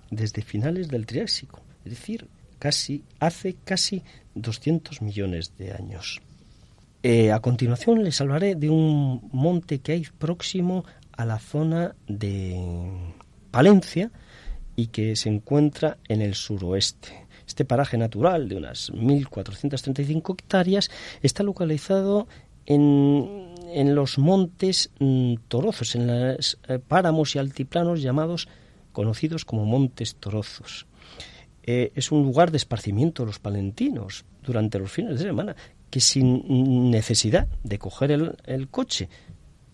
[0.10, 4.02] desde finales del Triásico, es decir, casi hace casi
[4.34, 6.22] 200 millones de años.
[7.04, 10.86] Eh, a continuación les hablaré de un monte que hay próximo
[11.16, 12.58] a la zona de
[13.52, 14.10] Palencia
[14.76, 17.28] y que se encuentra en el suroeste.
[17.46, 20.90] Este paraje natural de unas 1.435 hectáreas
[21.22, 22.28] está localizado
[22.66, 28.48] en, en los montes mm, Torozos, en los eh, páramos y altiplanos llamados,
[28.92, 30.88] conocidos como montes Torozos.
[31.64, 35.56] Eh, es un lugar de esparcimiento de los palentinos durante los fines de semana,
[35.90, 39.10] que sin necesidad de coger el, coche,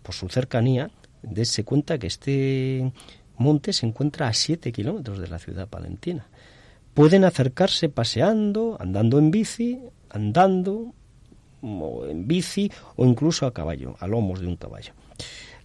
[0.04, 0.92] por su cercanía,
[1.24, 2.92] dése cuenta que este
[3.38, 6.28] monte se encuentra a 7 kilómetros de la ciudad palentina.
[6.94, 9.80] Pueden acercarse paseando, andando en bici,
[10.10, 10.94] andando
[11.62, 14.94] o en bici o incluso a caballo, a lomos de un caballo.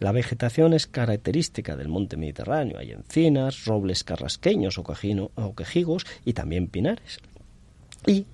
[0.01, 2.78] La vegetación es característica del monte mediterráneo.
[2.78, 7.18] Hay encinas, robles carrasqueños o, quejigos y también pinares.
[8.07, 8.26] Y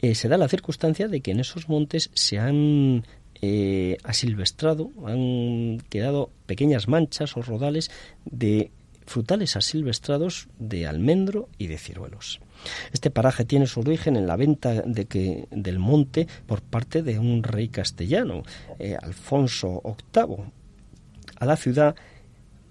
[0.00, 3.04] eh, se da la circunstancia de que en esos montes se han
[3.40, 7.90] eh, asilvestrado, han quedado pequeñas manchas o rodales
[8.24, 8.70] de
[9.08, 12.40] frutales asilvestrados de almendro y de ciruelos.
[12.92, 17.18] Este paraje tiene su origen en la venta de que, del monte por parte de
[17.18, 18.42] un rey castellano,
[18.78, 19.82] eh, Alfonso
[20.14, 20.44] VIII,
[21.38, 21.94] a la ciudad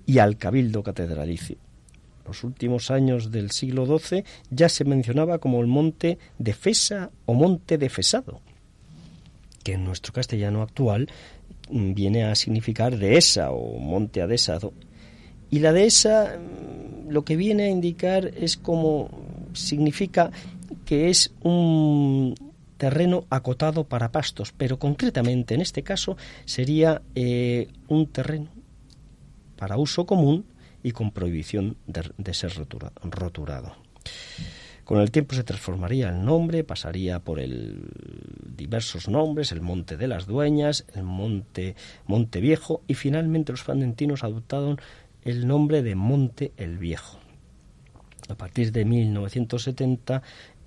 [0.05, 1.57] y al cabildo catedralicio.
[2.25, 7.33] Los últimos años del siglo XII ya se mencionaba como el monte de Fesa o
[7.33, 8.41] monte de Fesado,
[9.63, 11.09] que en nuestro castellano actual
[11.71, 14.73] mm, viene a significar dehesa o monte adhesado.
[15.49, 19.09] Y la dehesa mm, lo que viene a indicar es como
[19.53, 20.31] significa
[20.85, 22.35] que es un
[22.77, 28.49] terreno acotado para pastos, pero concretamente en este caso sería eh, un terreno
[29.57, 30.45] para uso común
[30.83, 33.75] y con prohibición de, de ser rotura- roturado.
[34.83, 37.81] Con el tiempo se transformaría el nombre, pasaría por el
[38.55, 41.75] diversos nombres, el Monte de las Dueñas, el Monte
[42.05, 44.79] Monte Viejo y finalmente los florentinos adoptaron
[45.24, 47.20] el nombre de Monte el Viejo.
[48.30, 50.22] A partir de 1970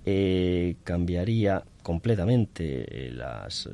[0.05, 3.69] eh, cambiaría completamente eh, las, eh,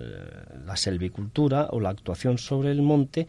[0.66, 3.28] la selvicultura o la actuación sobre el monte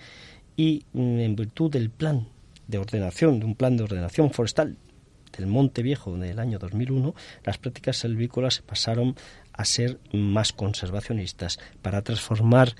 [0.56, 2.26] y mm, en virtud del plan
[2.66, 4.76] de ordenación, de un plan de ordenación forestal
[5.36, 9.14] del Monte Viejo del año 2001, las prácticas selvícolas pasaron
[9.52, 12.74] a ser más conservacionistas para transformar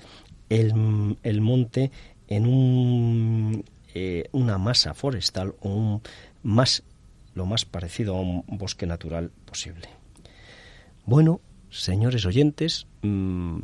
[0.49, 1.91] el, el monte
[2.27, 3.63] en un,
[3.93, 6.01] eh, una masa forestal o un
[6.43, 6.83] más
[7.33, 9.87] lo más parecido a un bosque natural posible.
[11.05, 13.59] Bueno, señores oyentes, mmm,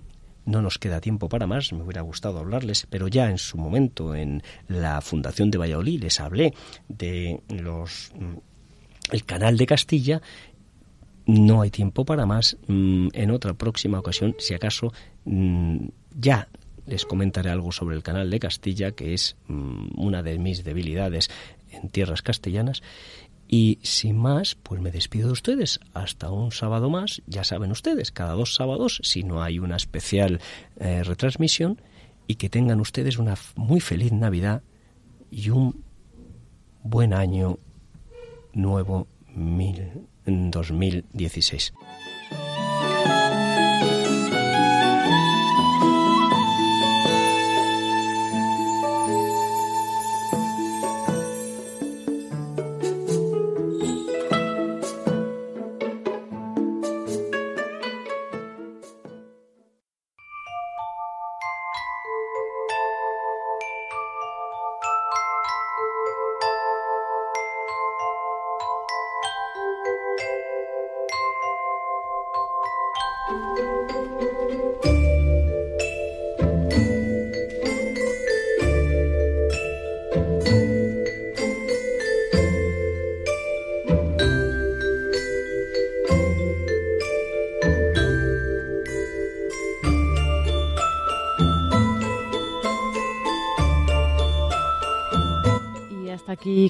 [0.46, 4.16] no nos queda tiempo para más, me hubiera gustado hablarles, pero ya en su momento
[4.16, 6.54] en la Fundación de Valladolid les hablé
[6.88, 8.38] de los mm,
[9.12, 10.22] el canal de Castilla.
[11.28, 12.58] No hay tiempo para más.
[12.68, 14.94] Mm, En otra próxima ocasión, si acaso,
[15.26, 16.48] mm, ya
[16.86, 21.30] les comentaré algo sobre el canal de Castilla, que es mm, una de mis debilidades
[21.72, 22.82] en tierras castellanas.
[23.48, 25.80] Y sin más, pues me despido de ustedes.
[25.94, 27.22] Hasta un sábado más.
[27.28, 30.42] Ya saben ustedes, cada dos sábados, si no hay una especial
[30.80, 31.80] eh, retransmisión,
[32.28, 34.64] y que tengan ustedes una muy feliz Navidad
[35.30, 35.84] y un
[36.82, 37.60] buen año
[38.54, 41.74] nuevo mil, 2016.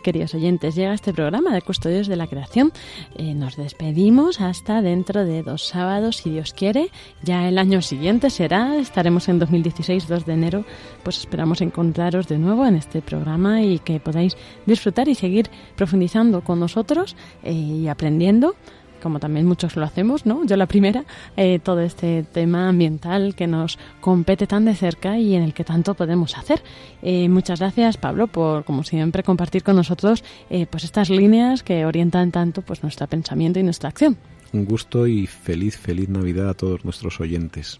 [0.06, 2.72] Queridos oyentes, llega este programa de Custodios de la Creación.
[3.16, 6.92] Eh, nos despedimos hasta dentro de dos sábados, si Dios quiere.
[7.24, 10.66] Ya el año siguiente será, estaremos en 2016, 2 de enero.
[11.02, 14.38] Pues esperamos encontraros de nuevo en este programa y que podáis
[14.68, 18.54] disfrutar y seguir profundizando con nosotros eh, y aprendiendo
[19.02, 20.46] como también muchos lo hacemos, ¿no?
[20.46, 21.06] Yo la primera,
[21.38, 25.64] eh, todo este tema ambiental que nos compete tan de cerca y en el que
[25.64, 26.62] tanto podemos hacer.
[27.02, 31.86] Eh, muchas gracias, Pablo, por, como siempre, compartir con nosotros eh, pues estas líneas que
[31.86, 34.18] orientan tanto pues nuestro pensamiento y nuestra acción.
[34.54, 37.80] Un gusto y feliz, feliz Navidad a todos nuestros oyentes.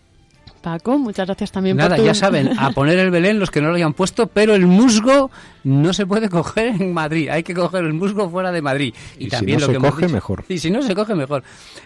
[0.66, 2.06] Paco, muchas gracias también Nada, por tu...
[2.06, 5.30] ya saben, a poner el Belén los que no lo hayan puesto, pero el musgo
[5.64, 8.92] no se puede coger en Madrid, hay que coger el musgo fuera de Madrid.
[9.20, 10.44] Y si no se hemos coge, dicho- mejor.
[10.50, 11.44] Y si no se coge, mejor.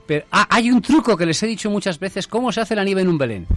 [0.08, 2.86] Pero ah, hay un truco que les he dicho muchas veces, cómo se hace la
[2.86, 3.48] nieve en un Belén.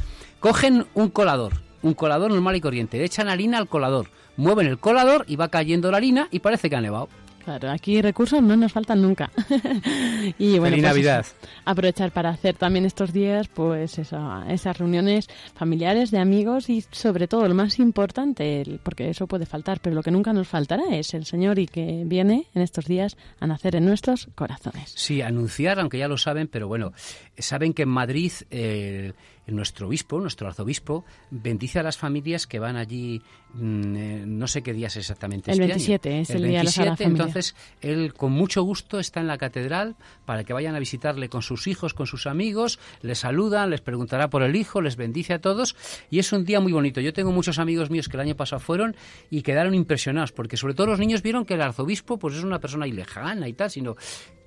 [0.40, 1.52] Cogen un colador,
[1.82, 5.92] un colador normal y corriente, echan harina al colador, mueven el colador y va cayendo
[5.92, 7.08] la harina y parece que ha nevado.
[7.44, 9.30] Claro, aquí recursos no nos faltan nunca.
[10.38, 11.20] y bueno, Feliz pues Navidad.
[11.20, 11.34] eso,
[11.64, 17.26] aprovechar para hacer también estos días, pues eso, esas reuniones familiares de amigos y sobre
[17.26, 21.14] todo lo más importante, porque eso puede faltar, pero lo que nunca nos faltará es
[21.14, 24.92] el Señor y que viene en estos días a nacer en nuestros corazones.
[24.94, 26.92] Sí, anunciar, aunque ya lo saben, pero bueno,
[27.38, 29.12] saben que en Madrid eh,
[29.52, 33.22] nuestro obispo, nuestro arzobispo, bendice a las familias que van allí,
[33.54, 35.50] mm, eh, no sé qué días exactamente.
[35.50, 36.22] El este 27 año.
[36.22, 37.06] es el día de la Familia.
[37.06, 41.42] Entonces, él con mucho gusto está en la catedral para que vayan a visitarle con
[41.42, 45.40] sus hijos, con sus amigos, les saludan, les preguntará por el hijo, les bendice a
[45.40, 45.76] todos
[46.10, 47.00] y es un día muy bonito.
[47.00, 48.96] Yo tengo muchos amigos míos que el año pasado fueron
[49.30, 52.60] y quedaron impresionados porque sobre todo los niños vieron que el arzobispo pues es una
[52.60, 53.96] persona lejana y tal, sino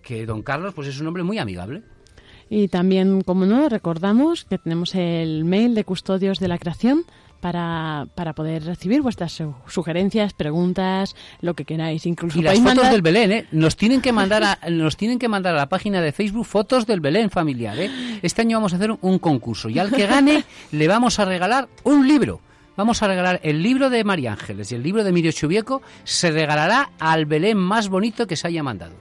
[0.01, 1.83] que don Carlos pues es un hombre muy amigable.
[2.49, 7.03] Y también, como no, recordamos que tenemos el mail de Custodios de la Creación
[7.41, 12.05] para, para poder recibir vuestras su- sugerencias, preguntas, lo que queráis.
[12.05, 13.45] Incluso Y las fotos mandar- del Belén, ¿eh?
[13.51, 16.85] Nos tienen que mandar a, nos tienen que mandar a la página de Facebook fotos
[16.85, 17.89] del Belén familiar, ¿eh?
[18.21, 21.67] Este año vamos a hacer un concurso y al que gane le vamos a regalar
[21.83, 22.41] un libro.
[22.77, 26.29] Vamos a regalar el libro de María Ángeles y el libro de Emilio Chubieco se
[26.31, 28.93] regalará al Belén más bonito que se haya mandado.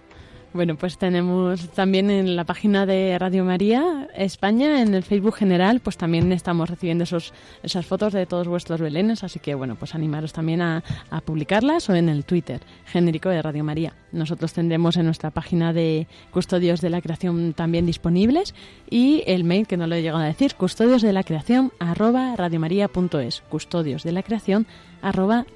[0.54, 5.80] Bueno, pues tenemos también en la página de Radio María España, en el Facebook general,
[5.80, 7.34] pues también estamos recibiendo esos,
[7.64, 11.90] esas fotos de todos vuestros belenes, así que bueno, pues animaros también a, a publicarlas
[11.90, 13.94] o en el Twitter genérico de Radio María.
[14.12, 18.54] Nosotros tendremos en nuestra página de Custodios de la Creación también disponibles
[18.88, 22.36] y el mail que no lo he llegado a decir, custodios de la creación arroba
[22.36, 24.68] radiomaria.es, custodios de la creación
[25.02, 25.46] arroba.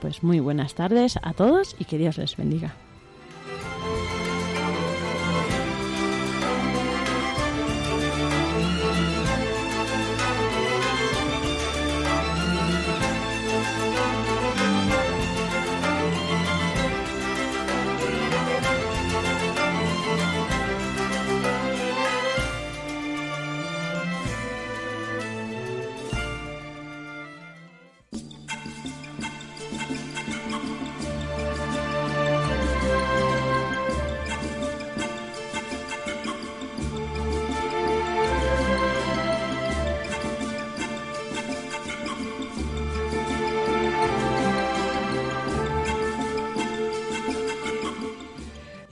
[0.00, 2.74] Pues muy buenas tardes a todos y que Dios les bendiga.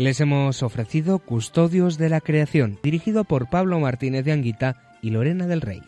[0.07, 5.49] Les hemos ofrecido Custodios de la Creación, dirigido por Pablo Martínez de Anguita y Lorena
[5.49, 5.83] del Rey.